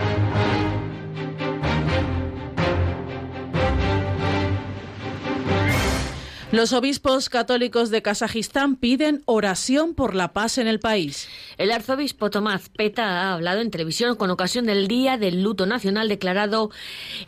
[6.51, 11.29] Los obispos católicos de Kazajistán piden oración por la paz en el país.
[11.57, 16.09] El arzobispo Tomás Peta ha hablado en televisión con ocasión del Día del Luto Nacional
[16.09, 16.69] declarado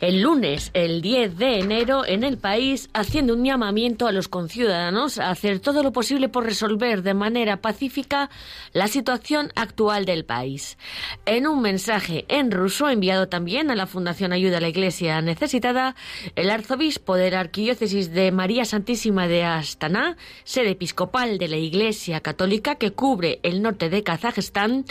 [0.00, 5.16] el lunes, el 10 de enero, en el país, haciendo un llamamiento a los conciudadanos
[5.16, 8.28] a hacer todo lo posible por resolver de manera pacífica
[8.74, 10.76] la situación actual del país.
[11.24, 15.96] En un mensaje en ruso enviado también a la Fundación Ayuda a la Iglesia Necesitada,
[16.36, 22.20] el arzobispo de la Arquidiócesis de María Santísima de Astana, sede episcopal de la Iglesia
[22.20, 24.84] Católica que cubre el norte de Kazajistán,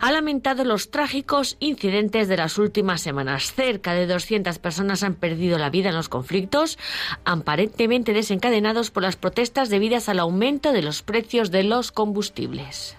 [0.00, 3.52] ha lamentado los trágicos incidentes de las últimas semanas.
[3.54, 6.78] Cerca de 200 personas han perdido la vida en los conflictos,
[7.24, 12.96] aparentemente desencadenados por las protestas debidas al aumento de los precios de los combustibles.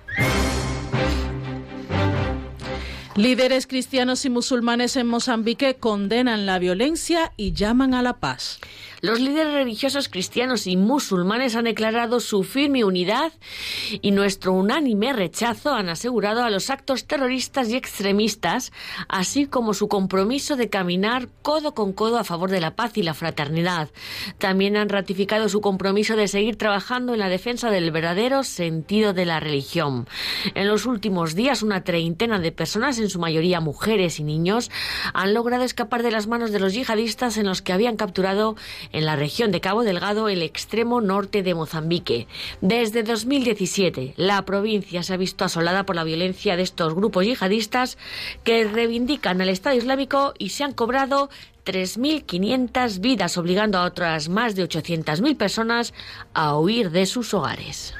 [3.15, 8.59] Líderes cristianos y musulmanes en Mozambique condenan la violencia y llaman a la paz.
[9.03, 13.33] Los líderes religiosos cristianos y musulmanes han declarado su firme unidad
[14.01, 18.71] y nuestro unánime rechazo han asegurado a los actos terroristas y extremistas,
[19.09, 23.03] así como su compromiso de caminar codo con codo a favor de la paz y
[23.03, 23.89] la fraternidad.
[24.37, 29.25] También han ratificado su compromiso de seguir trabajando en la defensa del verdadero sentido de
[29.25, 30.07] la religión.
[30.55, 34.71] En los últimos días, una treintena de personas, en su mayoría mujeres y niños,
[35.13, 38.55] han logrado escapar de las manos de los yihadistas en los que habían capturado
[38.93, 42.27] en la región de Cabo Delgado, el extremo norte de Mozambique.
[42.61, 47.97] Desde 2017, la provincia se ha visto asolada por la violencia de estos grupos yihadistas
[48.43, 51.29] que reivindican al Estado Islámico y se han cobrado
[51.65, 55.93] 3.500 vidas, obligando a otras más de 800.000 personas
[56.33, 57.93] a huir de sus hogares.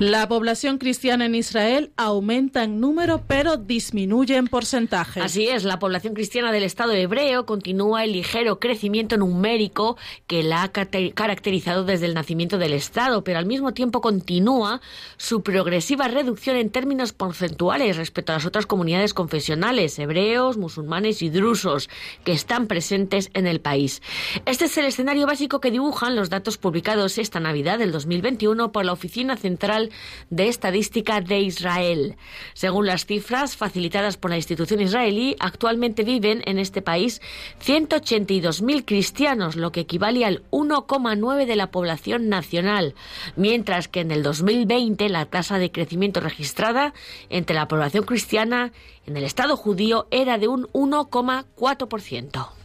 [0.00, 5.20] La población cristiana en Israel aumenta en número, pero disminuye en porcentaje.
[5.20, 10.64] Así es, la población cristiana del Estado hebreo continúa el ligero crecimiento numérico que la
[10.64, 14.80] ha caracterizado desde el nacimiento del Estado, pero al mismo tiempo continúa
[15.16, 21.30] su progresiva reducción en términos porcentuales respecto a las otras comunidades confesionales, hebreos, musulmanes y
[21.30, 21.88] drusos,
[22.24, 24.02] que están presentes en el país.
[24.44, 28.84] Este es el escenario básico que dibujan los datos publicados esta Navidad del 2021 por
[28.84, 29.83] la Oficina Central
[30.30, 32.16] de Estadística de Israel.
[32.54, 37.20] Según las cifras facilitadas por la institución israelí, actualmente viven en este país
[37.64, 42.94] 182.000 cristianos, lo que equivale al 1,9 de la población nacional,
[43.36, 46.94] mientras que en el 2020 la tasa de crecimiento registrada
[47.30, 48.72] entre la población cristiana
[49.06, 52.63] en el Estado judío era de un 1,4%.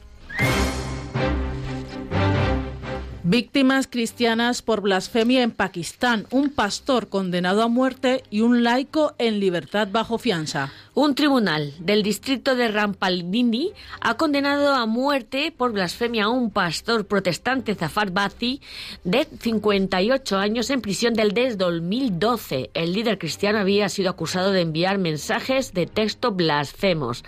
[3.31, 9.39] Víctimas cristianas por blasfemia en Pakistán, un pastor condenado a muerte y un laico en
[9.39, 10.71] libertad bajo fianza.
[10.95, 17.05] Un tribunal del distrito de Rampalbindi ha condenado a muerte por blasfemia a un pastor
[17.05, 18.61] protestante, Zafar Bati,
[19.03, 22.71] de 58 años en prisión del desde 2012.
[22.73, 27.23] El líder cristiano había sido acusado de enviar mensajes de texto blasfemos.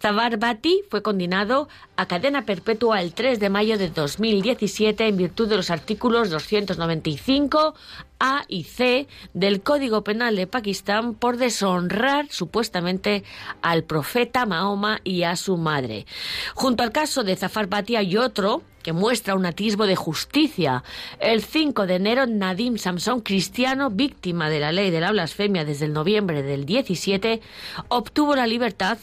[0.00, 5.39] Zafar Bati fue condenado a cadena perpetua el 3 de mayo de 2017 en virtud
[5.48, 7.74] de los artículos 295
[8.20, 13.24] a y C del Código Penal de Pakistán por deshonrar supuestamente
[13.62, 16.06] al profeta Mahoma y a su madre.
[16.54, 20.82] Junto al caso de Zafar Bati hay otro que muestra un atisbo de justicia.
[21.18, 25.86] El 5 de enero, Nadim Samson, cristiano, víctima de la ley de la blasfemia desde
[25.86, 27.40] el noviembre del 17,
[27.88, 28.98] obtuvo la libertad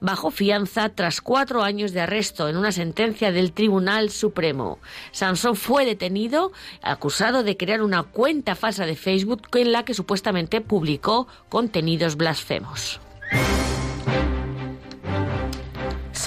[0.00, 4.78] bajo fianza tras cuatro años de arresto en una sentencia del Tribunal Supremo.
[5.12, 6.52] Samson fue detenido,
[6.82, 13.00] acusado de crear una cuenta falsa de Facebook en la que supuestamente publicó contenidos blasfemos.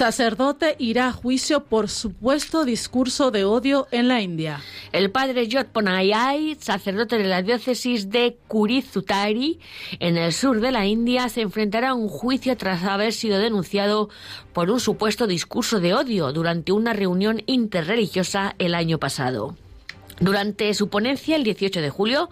[0.00, 4.62] Sacerdote irá a juicio por supuesto discurso de odio en la India.
[4.92, 9.60] El padre Jotponayai, sacerdote de la diócesis de Kurizutari,
[9.98, 14.08] en el sur de la India, se enfrentará a un juicio tras haber sido denunciado
[14.54, 19.54] por un supuesto discurso de odio durante una reunión interreligiosa el año pasado.
[20.20, 22.28] Durante su ponencia el 18 de julio,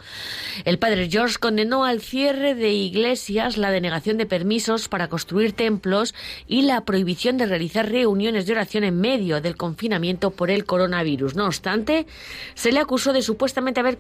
[0.67, 6.15] el padre George condenó al cierre de iglesias, la denegación de permisos para construir templos
[6.47, 11.35] y la prohibición de realizar reuniones de oración en medio del confinamiento por el coronavirus.
[11.35, 12.07] No obstante,
[12.53, 13.97] se le acusó de supuestamente haber,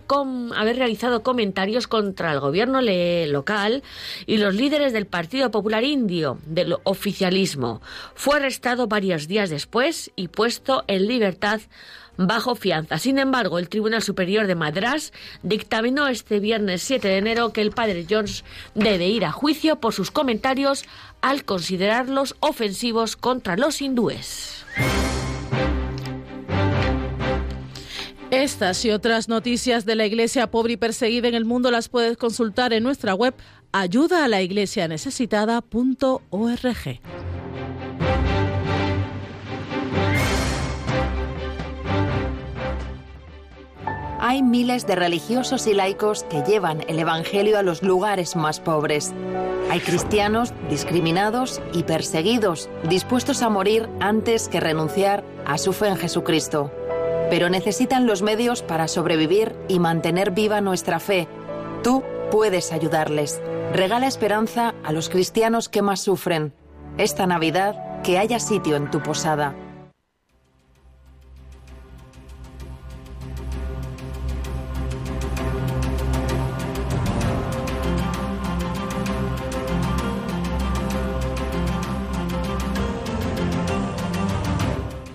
[0.54, 3.82] haber realizado comentarios contra el gobierno local
[4.26, 7.80] y los líderes del Partido Popular Indio, del oficialismo.
[8.14, 11.62] Fue arrestado varios días después y puesto en libertad
[12.18, 12.98] bajo fianza.
[12.98, 17.70] Sin embargo, el Tribunal Superior de Madras dictaminó este viernes 7 de enero que el
[17.70, 20.84] padre Jones debe ir a juicio por sus comentarios
[21.22, 24.66] al considerarlos ofensivos contra los hindúes.
[28.30, 32.18] Estas y otras noticias de la Iglesia pobre y perseguida en el mundo las puedes
[32.18, 33.34] consultar en nuestra web
[33.72, 37.00] ayuda a la iglesia necesitada.org.
[44.20, 49.12] hay miles de religiosos y laicos que llevan el Evangelio a los lugares más pobres.
[49.70, 55.96] Hay cristianos discriminados y perseguidos, dispuestos a morir antes que renunciar a su fe en
[55.96, 56.70] Jesucristo.
[57.30, 61.28] Pero necesitan los medios para sobrevivir y mantener viva nuestra fe.
[61.82, 63.40] Tú puedes ayudarles.
[63.72, 66.54] Regala esperanza a los cristianos que más sufren.
[66.96, 69.54] Esta Navidad, que haya sitio en tu posada.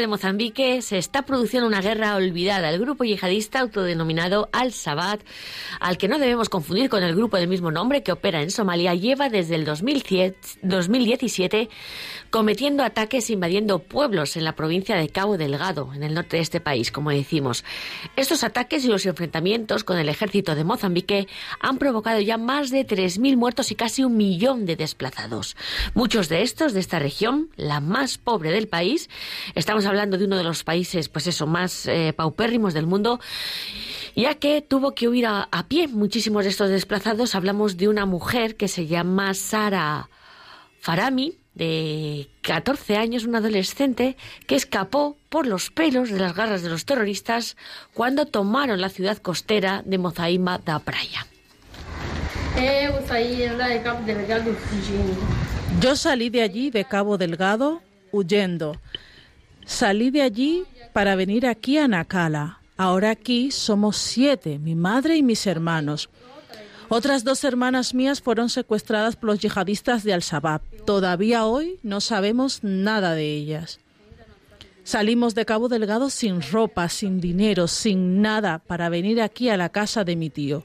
[0.00, 2.70] De Mozambique, se está produciendo una guerra olvidada.
[2.70, 5.20] El grupo yihadista autodenominado Al-Shabaab,
[5.82, 8.94] al que no debemos confundir con el grupo del mismo nombre que opera en Somalia,
[8.94, 11.68] lleva desde el 2017
[12.30, 16.60] cometiendo ataques invadiendo pueblos en la provincia de Cabo Delgado, en el norte de este
[16.60, 17.64] país, como decimos.
[18.16, 21.26] Estos ataques y los enfrentamientos con el ejército de Mozambique
[21.60, 25.56] han provocado ya más de 3.000 muertos y casi un millón de desplazados.
[25.94, 29.10] Muchos de estos de esta región, la más pobre del país,
[29.56, 33.18] estamos hablando de uno de los países, pues eso, más eh, paupérrimos del mundo,
[34.14, 37.34] ya que tuvo que huir a, a pie muchísimos de estos desplazados.
[37.34, 40.08] Hablamos de una mujer que se llama Sara
[40.80, 46.70] Farami, de 14 años, un adolescente que escapó por los pelos de las garras de
[46.70, 47.56] los terroristas
[47.94, 51.26] cuando tomaron la ciudad costera de Mozaima da Praia.
[55.80, 57.82] Yo salí de allí, de Cabo Delgado,
[58.12, 58.76] huyendo.
[59.64, 62.61] Salí de allí para venir aquí a Nacala.
[62.82, 66.10] Ahora aquí somos siete, mi madre y mis hermanos.
[66.88, 70.62] Otras dos hermanas mías fueron secuestradas por los yihadistas de Al-Shabaab.
[70.84, 73.78] Todavía hoy no sabemos nada de ellas.
[74.82, 79.68] Salimos de Cabo Delgado sin ropa, sin dinero, sin nada para venir aquí a la
[79.68, 80.64] casa de mi tío.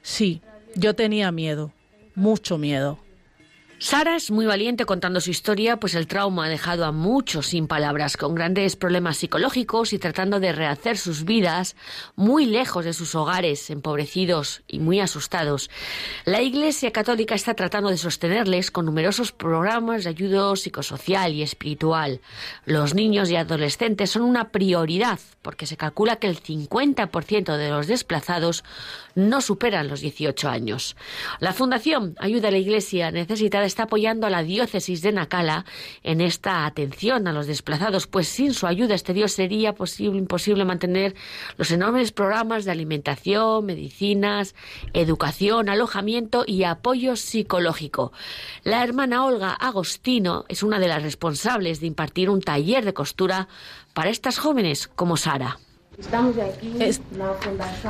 [0.00, 0.40] Sí,
[0.74, 1.74] yo tenía miedo,
[2.14, 2.98] mucho miedo.
[3.80, 7.68] Sara es muy valiente contando su historia, pues el trauma ha dejado a muchos sin
[7.68, 11.76] palabras, con grandes problemas psicológicos y tratando de rehacer sus vidas
[12.16, 15.70] muy lejos de sus hogares, empobrecidos y muy asustados.
[16.24, 22.20] La Iglesia Católica está tratando de sostenerles con numerosos programas de ayuda psicosocial y espiritual.
[22.64, 27.86] Los niños y adolescentes son una prioridad, porque se calcula que el 50% de los
[27.86, 28.64] desplazados
[29.18, 30.96] no superan los 18 años.
[31.40, 35.64] La Fundación Ayuda a la Iglesia Necesitada está apoyando a la diócesis de Nacala
[36.02, 41.14] en esta atención a los desplazados, pues sin su ayuda exterior sería posible, imposible mantener
[41.56, 44.54] los enormes programas de alimentación, medicinas,
[44.92, 48.12] educación, alojamiento y apoyo psicológico.
[48.62, 53.48] La hermana Olga Agostino es una de las responsables de impartir un taller de costura
[53.94, 55.58] para estas jóvenes como Sara.
[55.98, 56.78] Estamos aquí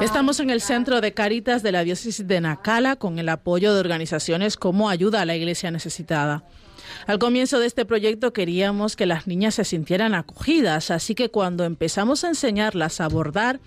[0.01, 3.81] Estamos en el centro de Caritas de la diócesis de Nacala con el apoyo de
[3.81, 6.45] organizaciones como Ayuda a la Iglesia Necesitada.
[7.07, 11.65] Al comienzo de este proyecto queríamos que las niñas se sintieran acogidas, así que cuando
[11.65, 13.61] empezamos a enseñarlas a abordar,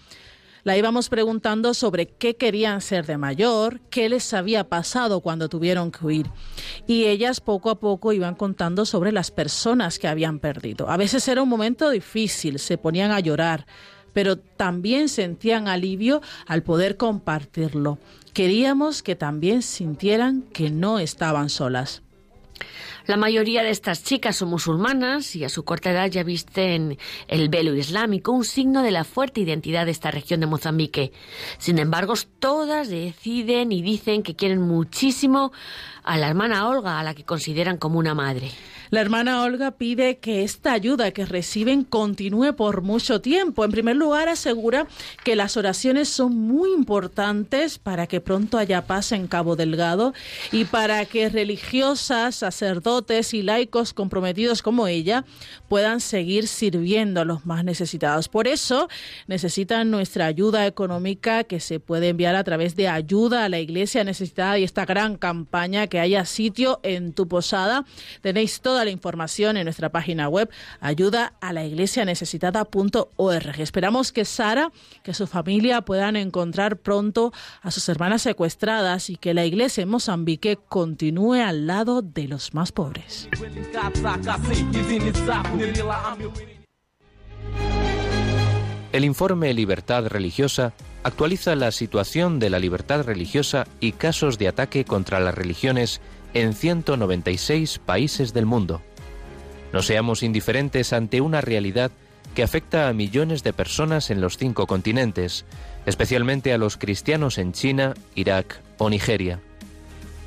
[0.63, 5.91] la íbamos preguntando sobre qué querían ser de mayor, qué les había pasado cuando tuvieron
[5.91, 6.27] que huir.
[6.87, 10.89] Y ellas poco a poco iban contando sobre las personas que habían perdido.
[10.89, 13.65] A veces era un momento difícil, se ponían a llorar,
[14.13, 17.97] pero también sentían alivio al poder compartirlo.
[18.33, 22.01] Queríamos que también sintieran que no estaban solas.
[23.07, 26.97] La mayoría de estas chicas son musulmanas y a su corta edad ya visten
[27.27, 31.11] el velo islámico, un signo de la fuerte identidad de esta región de Mozambique.
[31.57, 35.51] Sin embargo, todas deciden y dicen que quieren muchísimo
[36.03, 38.51] a la hermana Olga, a la que consideran como una madre.
[38.91, 43.63] La hermana Olga pide que esta ayuda que reciben continúe por mucho tiempo.
[43.63, 44.85] En primer lugar, asegura
[45.23, 50.13] que las oraciones son muy importantes para que pronto haya paz en Cabo Delgado
[50.51, 55.25] y para que religiosas, sacerdotes y laicos comprometidos como ella
[55.67, 58.27] puedan seguir sirviendo a los más necesitados.
[58.27, 58.87] Por eso
[59.27, 64.03] necesitan nuestra ayuda económica que se puede enviar a través de ayuda a la iglesia
[64.03, 67.85] necesitada y esta gran campaña que haya sitio en tu posada.
[68.21, 70.49] Tenéis toda la información en nuestra página web
[70.79, 73.59] ayuda a la iglesia necesitada.org.
[73.59, 74.71] Esperamos que Sara,
[75.03, 79.89] que su familia puedan encontrar pronto a sus hermanas secuestradas y que la iglesia en
[79.89, 83.29] Mozambique continúe al lado de los más pobres.
[88.91, 90.73] El informe Libertad Religiosa
[91.03, 96.01] actualiza la situación de la libertad religiosa y casos de ataque contra las religiones
[96.33, 98.81] en 196 países del mundo.
[99.73, 101.91] No seamos indiferentes ante una realidad
[102.35, 105.45] que afecta a millones de personas en los cinco continentes,
[105.85, 109.39] especialmente a los cristianos en China, Irak o Nigeria.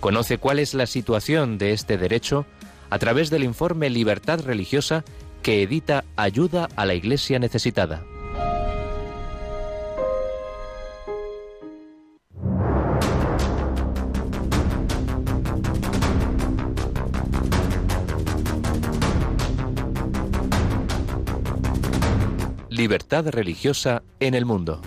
[0.05, 2.45] Conoce cuál es la situación de este derecho
[2.91, 5.03] a través del informe Libertad Religiosa
[5.43, 8.05] que edita Ayuda a la Iglesia Necesitada.
[22.69, 24.83] Libertad religiosa en el mundo.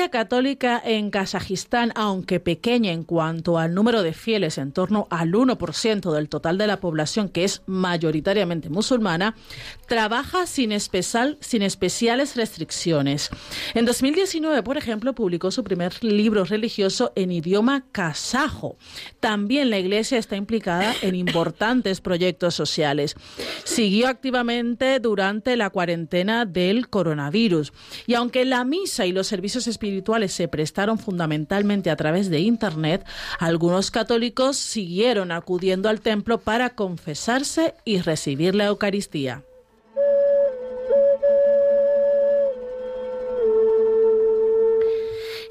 [0.00, 5.32] Iglesia Católica en Kazajistán, aunque pequeña en cuanto al número de fieles, en torno al
[5.32, 9.36] 1% del total de la población, que es mayoritariamente musulmana,
[9.88, 13.28] trabaja sin, especial, sin especiales restricciones.
[13.74, 18.78] En 2019, por ejemplo, publicó su primer libro religioso en idioma kazajo.
[19.20, 23.16] También la Iglesia está implicada en importantes proyectos sociales.
[23.64, 27.74] Siguió activamente durante la cuarentena del coronavirus.
[28.06, 29.89] Y aunque la misa y los servicios espirituales
[30.28, 33.04] se prestaron fundamentalmente a través de Internet,
[33.38, 39.42] algunos católicos siguieron acudiendo al templo para confesarse y recibir la Eucaristía.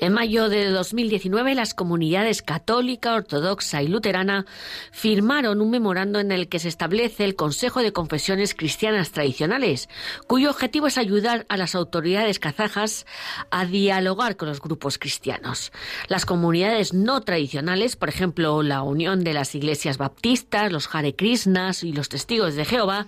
[0.02, 4.46] En mayo de 2019, las comunidades católica, ortodoxa y luterana
[4.94, 9.90] firmaron un memorando en el que se establece el Consejo de Confesiones Cristianas Tradicionales,
[10.26, 13.06] cuyo objetivo es ayudar a las autoridades kazajas
[13.52, 15.74] a dialogar con los grupos cristianos.
[16.08, 21.84] Las comunidades no tradicionales, por ejemplo, la Unión de las Iglesias Baptistas, los Hare Krishnas
[21.84, 23.06] y los Testigos de Jehová,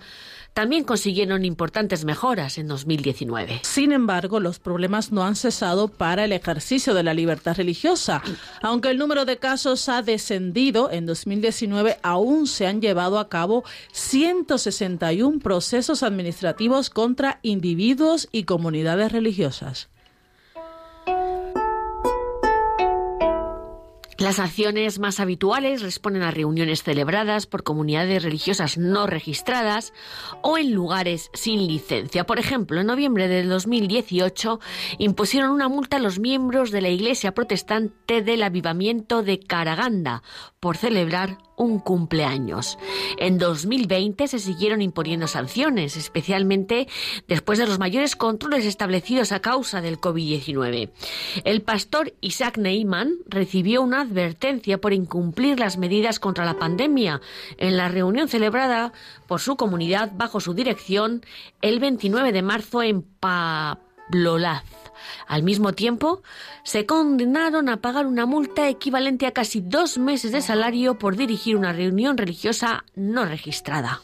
[0.54, 3.60] también consiguieron importantes mejoras en 2019.
[3.62, 8.22] Sin embargo, los problemas no han cesado para el ejercicio de la libertad religiosa.
[8.60, 13.64] Aunque el número de casos ha descendido, en 2019 aún se han llevado a cabo
[13.92, 19.91] 161 procesos administrativos contra individuos y comunidades religiosas.
[24.22, 29.92] Las acciones más habituales responden a reuniones celebradas por comunidades religiosas no registradas
[30.42, 32.24] o en lugares sin licencia.
[32.24, 34.60] Por ejemplo, en noviembre de 2018
[34.98, 40.22] impusieron una multa a los miembros de la Iglesia Protestante del Avivamiento de Karaganda
[40.60, 42.78] por celebrar un cumpleaños.
[43.18, 46.88] En 2020 se siguieron imponiendo sanciones, especialmente
[47.28, 50.90] después de los mayores controles establecidos a causa del COVID-19.
[51.44, 57.20] El pastor Isaac Neyman recibió una advertencia por incumplir las medidas contra la pandemia
[57.56, 58.92] en la reunión celebrada
[59.26, 61.24] por su comunidad bajo su dirección
[61.62, 64.64] el 29 de marzo en Pablolaz.
[65.26, 66.22] Al mismo tiempo,
[66.62, 71.56] se condenaron a pagar una multa equivalente a casi dos meses de salario por dirigir
[71.56, 74.00] una reunión religiosa no registrada.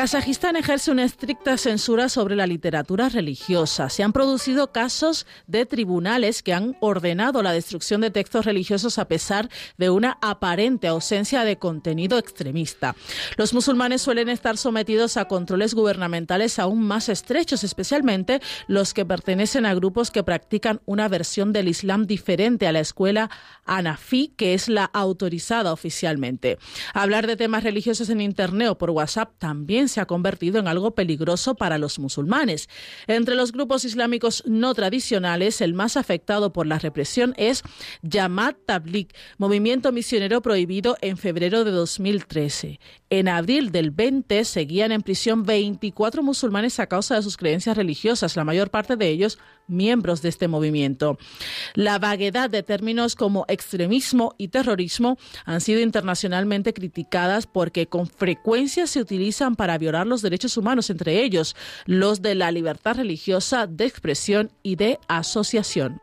[0.00, 3.90] Kazajistán ejerce una estricta censura sobre la literatura religiosa.
[3.90, 9.08] Se han producido casos de tribunales que han ordenado la destrucción de textos religiosos a
[9.08, 12.96] pesar de una aparente ausencia de contenido extremista.
[13.36, 19.66] Los musulmanes suelen estar sometidos a controles gubernamentales aún más estrechos, especialmente los que pertenecen
[19.66, 23.28] a grupos que practican una versión del Islam diferente a la escuela
[23.66, 26.56] Anafi, que es la autorizada oficialmente.
[26.94, 30.92] Hablar de temas religiosos en Internet o por WhatsApp también se ha convertido en algo
[30.92, 32.68] peligroso para los musulmanes.
[33.06, 37.62] Entre los grupos islámicos no tradicionales, el más afectado por la represión es
[38.08, 42.80] Jamaat Tabligh, movimiento misionero prohibido en febrero de 2013.
[43.10, 48.36] En abril del 20 seguían en prisión 24 musulmanes a causa de sus creencias religiosas,
[48.36, 49.38] la mayor parte de ellos
[49.70, 51.18] miembros de este movimiento.
[51.74, 58.86] La vaguedad de términos como extremismo y terrorismo han sido internacionalmente criticadas porque con frecuencia
[58.86, 61.56] se utilizan para violar los derechos humanos, entre ellos
[61.86, 66.00] los de la libertad religiosa, de expresión y de asociación.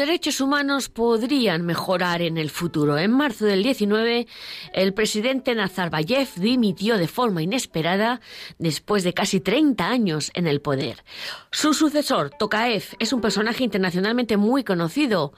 [0.00, 2.96] Derechos humanos podrían mejorar en el futuro.
[2.96, 4.26] En marzo del 19,
[4.72, 8.22] el presidente Nazarbayev dimitió de forma inesperada
[8.58, 11.04] después de casi 30 años en el poder.
[11.52, 15.34] Su sucesor, Tokaev, es un personaje internacionalmente muy conocido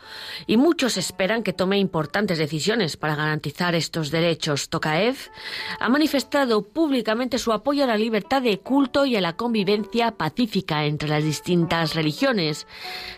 [0.46, 4.68] y muchos esperan que tome importantes decisiones para garantizar estos derechos.
[4.68, 5.16] Tokaev
[5.80, 10.84] ha manifestado públicamente su apoyo a la libertad de culto y a la convivencia pacífica
[10.84, 12.68] entre las distintas religiones.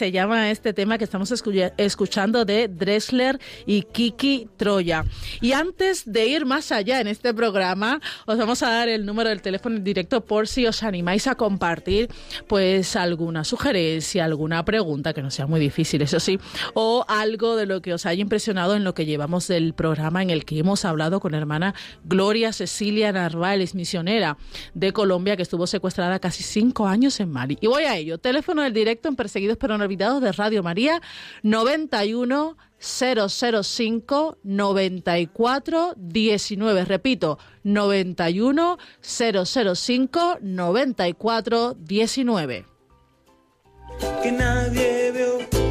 [0.00, 5.04] se llama este tema que estamos escuchando de Dressler y Kiki Troya.
[5.42, 9.28] Y antes de ir más allá en este programa, os vamos a dar el número
[9.28, 12.08] del teléfono directo por si os animáis a compartir
[12.48, 16.40] pues alguna sugerencia, alguna pregunta, que no sea muy difícil, eso sí,
[16.72, 20.30] o algo de lo que os haya impresionado en lo que llevamos del programa en
[20.30, 21.74] el que hemos hablado con hermana
[22.04, 24.38] Gloria Cecilia Narváez, misionera
[24.72, 27.58] de Colombia, que estuvo secuestrada casi cinco años en Mali.
[27.60, 28.16] Y voy a ello.
[28.16, 31.02] Teléfono del directo en Perseguidos pero no olvidados de Radio María
[31.42, 36.84] 91 005 94 19.
[36.84, 42.66] Repito, 91 005 94 19.
[44.22, 45.69] Que nadie vio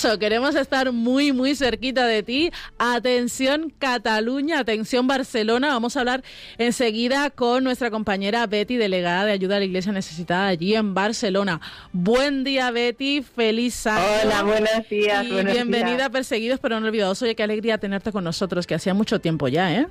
[0.00, 2.50] Eso, queremos estar muy, muy cerquita de ti.
[2.78, 5.68] Atención Cataluña, atención Barcelona.
[5.68, 6.24] Vamos a hablar
[6.56, 11.60] enseguida con nuestra compañera Betty, delegada de ayuda a la Iglesia Necesitada allí en Barcelona.
[11.92, 13.20] Buen día, Betty.
[13.20, 14.02] Feliz año.
[14.24, 15.22] Hola, buenos días.
[15.26, 17.20] Y bienvenida a Perseguidos pero no olvidados.
[17.20, 19.86] Oye, qué alegría tenerte con nosotros, que hacía mucho tiempo ya, ¿eh?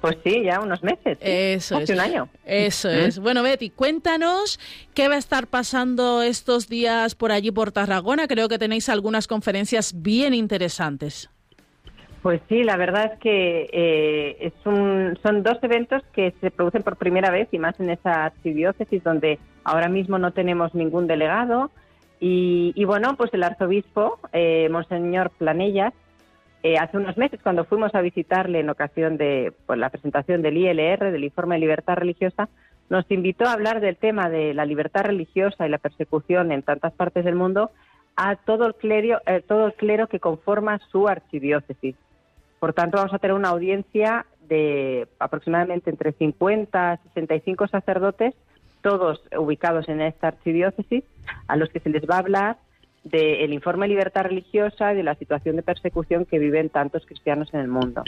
[0.00, 1.18] Pues sí, ya unos meses.
[1.20, 1.90] Eso es.
[1.90, 2.28] un año.
[2.44, 3.18] Eso es.
[3.18, 4.60] Bueno, Betty, cuéntanos
[4.94, 8.28] qué va a estar pasando estos días por allí, por Tarragona.
[8.28, 11.30] Creo que tenéis algunas conferencias bien interesantes.
[12.22, 16.82] Pues sí, la verdad es que eh, es un, son dos eventos que se producen
[16.82, 21.70] por primera vez y más en esa archidiócesis donde ahora mismo no tenemos ningún delegado.
[22.18, 25.92] Y, bueno, pues el arzobispo, eh, Monseñor Planellas,
[26.66, 30.56] eh, hace unos meses, cuando fuimos a visitarle en ocasión de pues, la presentación del
[30.56, 32.48] ILR, del Informe de Libertad Religiosa,
[32.88, 36.92] nos invitó a hablar del tema de la libertad religiosa y la persecución en tantas
[36.92, 37.70] partes del mundo
[38.16, 41.94] a todo el clero, eh, todo el clero que conforma su archidiócesis.
[42.58, 48.34] Por tanto, vamos a tener una audiencia de aproximadamente entre 50 y 65 sacerdotes,
[48.82, 51.04] todos ubicados en esta archidiócesis,
[51.46, 52.56] a los que se les va a hablar
[53.10, 57.60] del informe libertad religiosa y de la situación de persecución que viven tantos cristianos en
[57.60, 58.02] el mundo.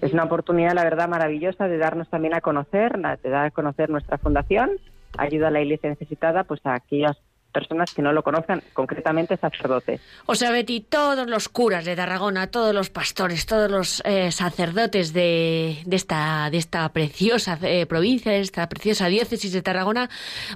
[0.00, 3.90] Es una oportunidad, la verdad, maravillosa de darnos también a conocer, de dar a conocer
[3.90, 4.70] nuestra fundación,
[5.16, 7.16] ayuda a la Iglesia necesitada, pues a aquellas
[7.52, 10.00] personas que no lo conozcan, concretamente sacerdotes.
[10.26, 15.12] O sea, Betty, todos los curas de Tarragona, todos los pastores, todos los eh, sacerdotes
[15.12, 20.10] de, de, esta, de esta preciosa eh, provincia, de esta preciosa diócesis de Tarragona,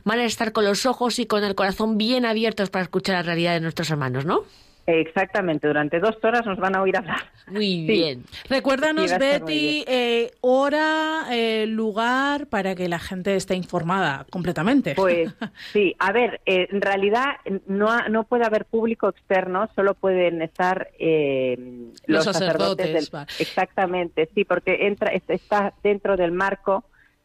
[0.04, 3.22] van a estar con los ojos y con el corazón bien abiertos para escuchar la
[3.22, 4.44] realidad de nuestros hermanos, ¿no?
[4.86, 7.20] Exactamente, durante dos horas nos van a oír hablar.
[7.46, 8.24] Muy bien.
[8.48, 14.94] Recuérdanos, Betty, eh, hora, eh, lugar, para que la gente esté informada completamente.
[14.96, 15.32] Pues
[15.72, 20.88] sí, a ver, eh, en realidad no, no puede haber público externo, solo pueden estar
[22.06, 23.12] los, sacerdotes.
[23.38, 26.84] Exactamente, sí, porque entra está dentro del marco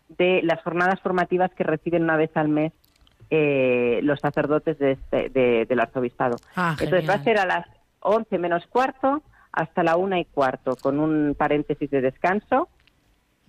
[0.09, 2.71] de las jornadas formativas que reciben una vez al mes
[3.29, 5.29] eh, los sacerdotes de este,
[5.65, 6.37] del arzobispado.
[6.55, 7.67] Ah, Entonces va a ser a las
[7.99, 9.21] 11 menos cuarto
[9.51, 12.69] hasta la una y cuarto, con un paréntesis de descanso.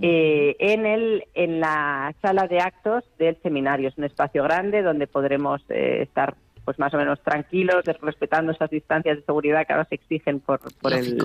[0.01, 5.09] Eh, en el en la sala de actos del seminario es un espacio grande donde
[5.09, 9.87] podremos eh, estar pues más o menos tranquilos respetando esas distancias de seguridad que ahora
[9.87, 11.18] se exigen por, por el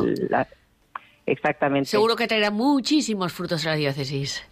[1.27, 4.43] exactamente seguro que traerá muchísimos frutos a la diócesis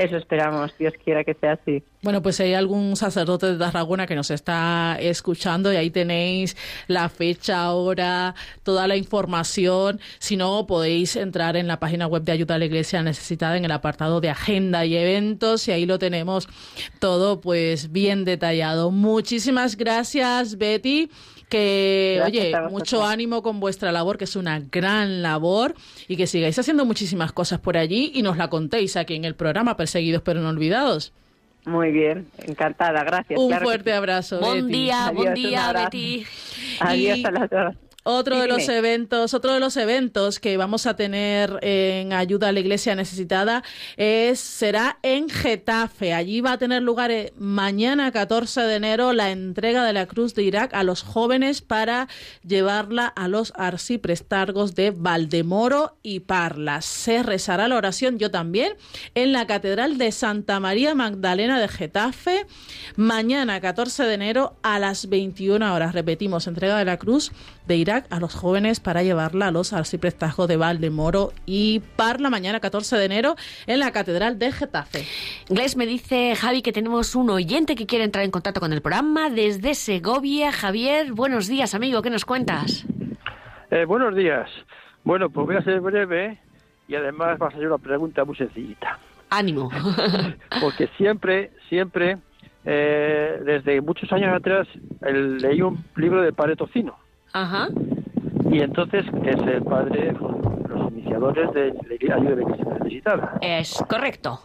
[0.00, 1.82] eso esperamos, Dios quiera que sea así.
[2.02, 6.56] Bueno, pues hay algún sacerdote de Tarragona que nos está escuchando y ahí tenéis
[6.88, 10.00] la fecha, hora, toda la información.
[10.18, 13.66] Si no, podéis entrar en la página web de Ayuda a la Iglesia Necesitada en
[13.66, 16.48] el apartado de Agenda y Eventos y ahí lo tenemos
[16.98, 18.90] todo pues bien detallado.
[18.90, 21.10] Muchísimas gracias, Betty
[21.50, 25.74] que, oye, mucho ánimo con vuestra labor, que es una gran labor,
[26.08, 29.34] y que sigáis haciendo muchísimas cosas por allí y nos la contéis aquí en el
[29.34, 31.12] programa Perseguidos pero no olvidados.
[31.66, 33.38] Muy bien, encantada, gracias.
[33.38, 34.40] Un fuerte abrazo.
[34.40, 36.24] Buen día, buen día, Betty.
[36.80, 37.74] Adiós a las dos.
[38.02, 42.52] Otro de los eventos, otro de los eventos que vamos a tener en ayuda a
[42.52, 43.62] la Iglesia necesitada
[43.98, 46.14] es será en Getafe.
[46.14, 50.34] Allí va a tener lugar eh, mañana 14 de enero la entrega de la Cruz
[50.34, 52.08] de Irak a los jóvenes para
[52.42, 56.80] llevarla a los arciprestargos de Valdemoro y Parla.
[56.80, 58.76] Se rezará la oración yo también
[59.14, 62.46] en la Catedral de Santa María Magdalena de Getafe
[62.96, 65.92] mañana 14 de enero a las 21 horas.
[65.92, 67.30] Repetimos, entrega de la Cruz
[67.66, 72.60] de Irak a los jóvenes para llevarla a los arciprestazgos de Valdemoro y Parla mañana
[72.60, 73.34] 14 de enero
[73.66, 75.04] en la Catedral de Getafe.
[75.48, 78.80] Gles me dice Javi que tenemos un oyente que quiere entrar en contacto con el
[78.80, 80.52] programa desde Segovia.
[80.52, 82.86] Javier, buenos días amigo, ¿qué nos cuentas?
[83.70, 84.48] Eh, buenos días.
[85.02, 86.38] Bueno, pues voy a ser breve
[86.86, 88.98] y además va a ser una pregunta muy sencillita.
[89.30, 89.70] Ánimo.
[90.60, 92.18] Porque siempre, siempre,
[92.64, 94.68] eh, desde muchos años atrás,
[95.02, 96.96] el, leí un libro de Padre Tocino.
[97.32, 97.68] Ajá.
[98.50, 103.38] Y entonces es el padre, los iniciadores de la ayuda de la iglesia necesitada.
[103.40, 104.40] Es correcto.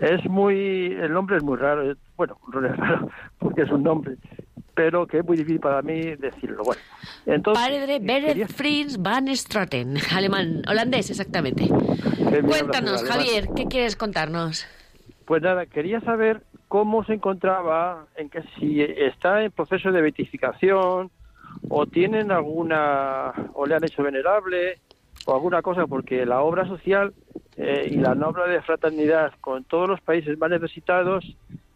[0.00, 4.16] Es muy, el nombre es muy raro, bueno, no es raro porque es un nombre,
[4.74, 6.62] pero que es muy difícil para mí decirlo.
[6.64, 6.80] Bueno,
[7.26, 11.68] entonces, Padre Beret Fritz van Straten, alemán, holandés exactamente.
[12.46, 14.66] Cuéntanos, Javier, ¿qué quieres contarnos?
[15.24, 21.10] Pues nada, quería saber cómo se encontraba, en que si está en proceso de beatificación,
[21.68, 24.78] o tienen alguna, o le han hecho venerable,
[25.26, 27.12] o alguna cosa, porque la obra social
[27.56, 31.24] eh, y la obra de fraternidad con todos los países más necesitados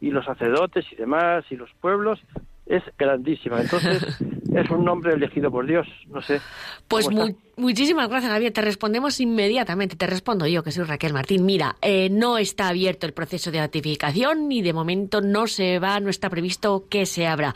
[0.01, 2.20] y los sacerdotes y demás y los pueblos
[2.66, 3.61] es grandísima.
[3.61, 4.03] Entonces,
[4.55, 6.41] es un nombre elegido por Dios, no sé.
[6.89, 7.09] Pues
[7.57, 8.53] muchísimas gracias, Javier.
[8.53, 9.96] Te respondemos inmediatamente.
[9.96, 11.44] Te respondo yo, que soy Raquel Martín.
[11.44, 16.00] Mira, eh, no está abierto el proceso de ratificación y de momento no se va,
[16.00, 17.55] no está previsto que se abra.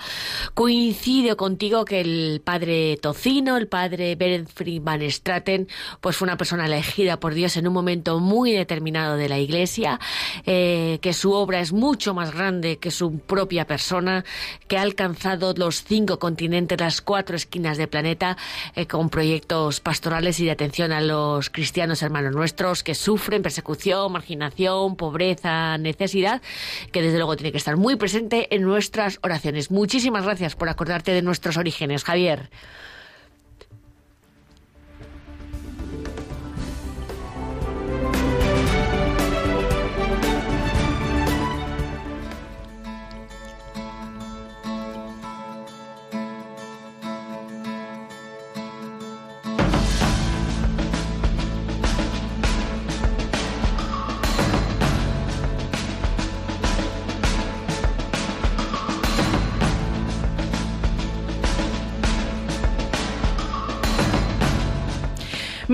[0.54, 5.68] Coincido contigo que el padre Tocino, el padre Berenfried van Straten,
[6.00, 10.00] pues fue una persona elegida por Dios en un momento muy determinado de la Iglesia,
[10.44, 14.24] eh, que su obra es mucho más grande que su propia persona,
[14.68, 18.36] que ha alcanzado los cinco continentes, las cuatro esquinas del planeta,
[18.74, 24.10] eh, con proyectos pastorales y de atención a los cristianos hermanos nuestros que sufren persecución,
[24.10, 26.42] marginación, pobreza, necesidad,
[26.90, 29.70] que desde luego tiene que estar muy presente en nuestras oraciones.
[29.70, 32.50] Muchísimas gracias por acordarte de nuestros orígenes, Javier.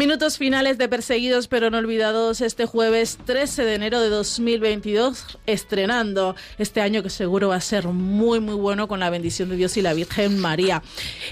[0.02, 6.34] Minutos finales de Perseguidos pero no olvidados este jueves 13 de enero de 2022, estrenando
[6.58, 9.76] este año que seguro va a ser muy muy bueno con la bendición de Dios
[9.76, 10.82] y la Virgen María.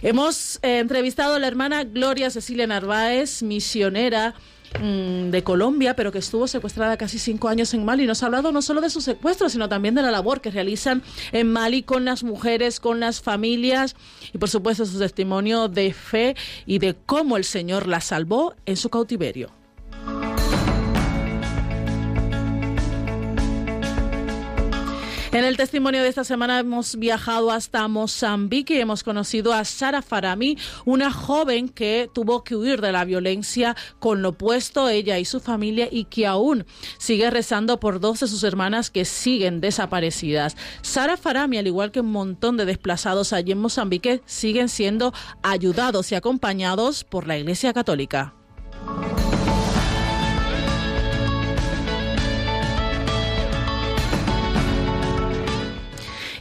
[0.03, 4.37] Hemos eh, entrevistado a la hermana Gloria Cecilia Narváez, misionera
[4.79, 8.07] Mm, de Colombia, pero que estuvo secuestrada casi cinco años en Mali.
[8.07, 11.03] Nos ha hablado no solo de su secuestro, sino también de la labor que realizan
[11.33, 13.97] en Mali con las mujeres, con las familias
[14.33, 18.77] y por supuesto su testimonio de fe y de cómo el Señor la salvó en
[18.77, 19.60] su cautiverio.
[25.33, 30.03] En el testimonio de esta semana hemos viajado hasta Mozambique y hemos conocido a Sara
[30.03, 35.25] Farami, una joven que tuvo que huir de la violencia con lo opuesto, ella y
[35.25, 36.67] su familia, y que aún
[36.99, 40.57] sigue rezando por dos de sus hermanas que siguen desaparecidas.
[40.83, 45.15] Sara Farami, al igual que un montón de desplazados allí en Mozambique, siguen siendo
[45.45, 48.35] ayudados y acompañados por la Iglesia Católica.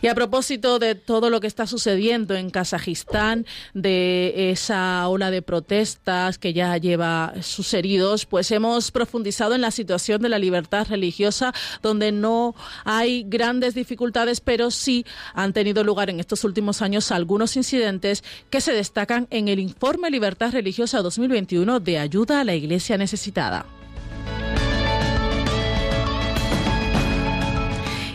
[0.01, 5.41] Y a propósito de todo lo que está sucediendo en Kazajistán, de esa ola de
[5.41, 10.87] protestas que ya lleva sus heridos, pues hemos profundizado en la situación de la libertad
[10.89, 17.11] religiosa, donde no hay grandes dificultades, pero sí han tenido lugar en estos últimos años
[17.11, 22.55] algunos incidentes que se destacan en el informe Libertad Religiosa 2021 de ayuda a la
[22.55, 23.65] Iglesia necesitada.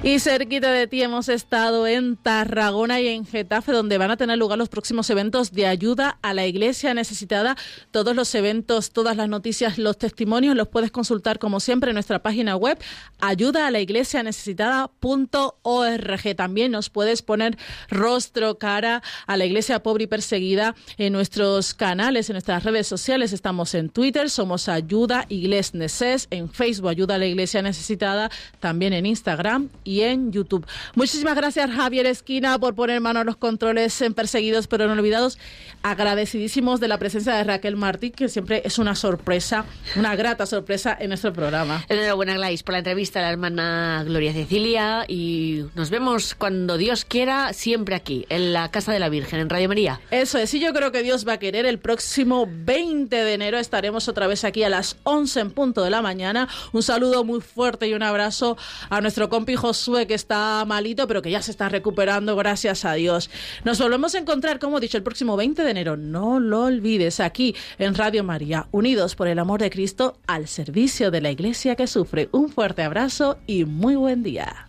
[0.06, 4.36] Y cerquita de ti hemos estado en Tarragona y en Getafe, donde van a tener
[4.36, 7.56] lugar los próximos eventos de ayuda a la iglesia necesitada.
[7.90, 12.22] Todos los eventos, todas las noticias, los testimonios los puedes consultar como siempre en nuestra
[12.22, 12.78] página web
[13.18, 16.36] ayuda a la iglesia necesitada.org.
[16.36, 17.56] También nos puedes poner
[17.88, 23.32] rostro, cara a la iglesia pobre y perseguida en nuestros canales, en nuestras redes sociales.
[23.32, 28.30] Estamos en Twitter, somos Ayuda Iglesia Neces, en Facebook Ayuda a la Iglesia Necesitada,
[28.60, 30.66] también en Instagram y en YouTube.
[30.94, 35.38] Muchísimas gracias Javier Esquina por poner mano a los controles en Perseguidos pero no olvidados.
[35.82, 39.64] Agradecidísimos de la presencia de Raquel Martí, que siempre es una sorpresa,
[39.96, 41.84] una grata sorpresa en nuestro programa.
[41.88, 47.04] Enhorabuena Gladys por la entrevista a la hermana Gloria Cecilia y nos vemos cuando Dios
[47.04, 50.00] quiera siempre aquí, en la Casa de la Virgen, en Radio María.
[50.10, 51.66] Eso es, y yo creo que Dios va a querer.
[51.66, 55.90] El próximo 20 de enero estaremos otra vez aquí a las 11 en punto de
[55.90, 56.48] la mañana.
[56.72, 58.56] Un saludo muy fuerte y un abrazo
[58.88, 62.94] a nuestro compi José que está malito, pero que ya se está recuperando, gracias a
[62.94, 63.30] Dios.
[63.64, 65.96] Nos volvemos a encontrar, como he dicho, el próximo 20 de enero.
[65.96, 71.10] No lo olvides, aquí en Radio María, unidos por el amor de Cristo al servicio
[71.10, 72.28] de la iglesia que sufre.
[72.32, 74.68] Un fuerte abrazo y muy buen día.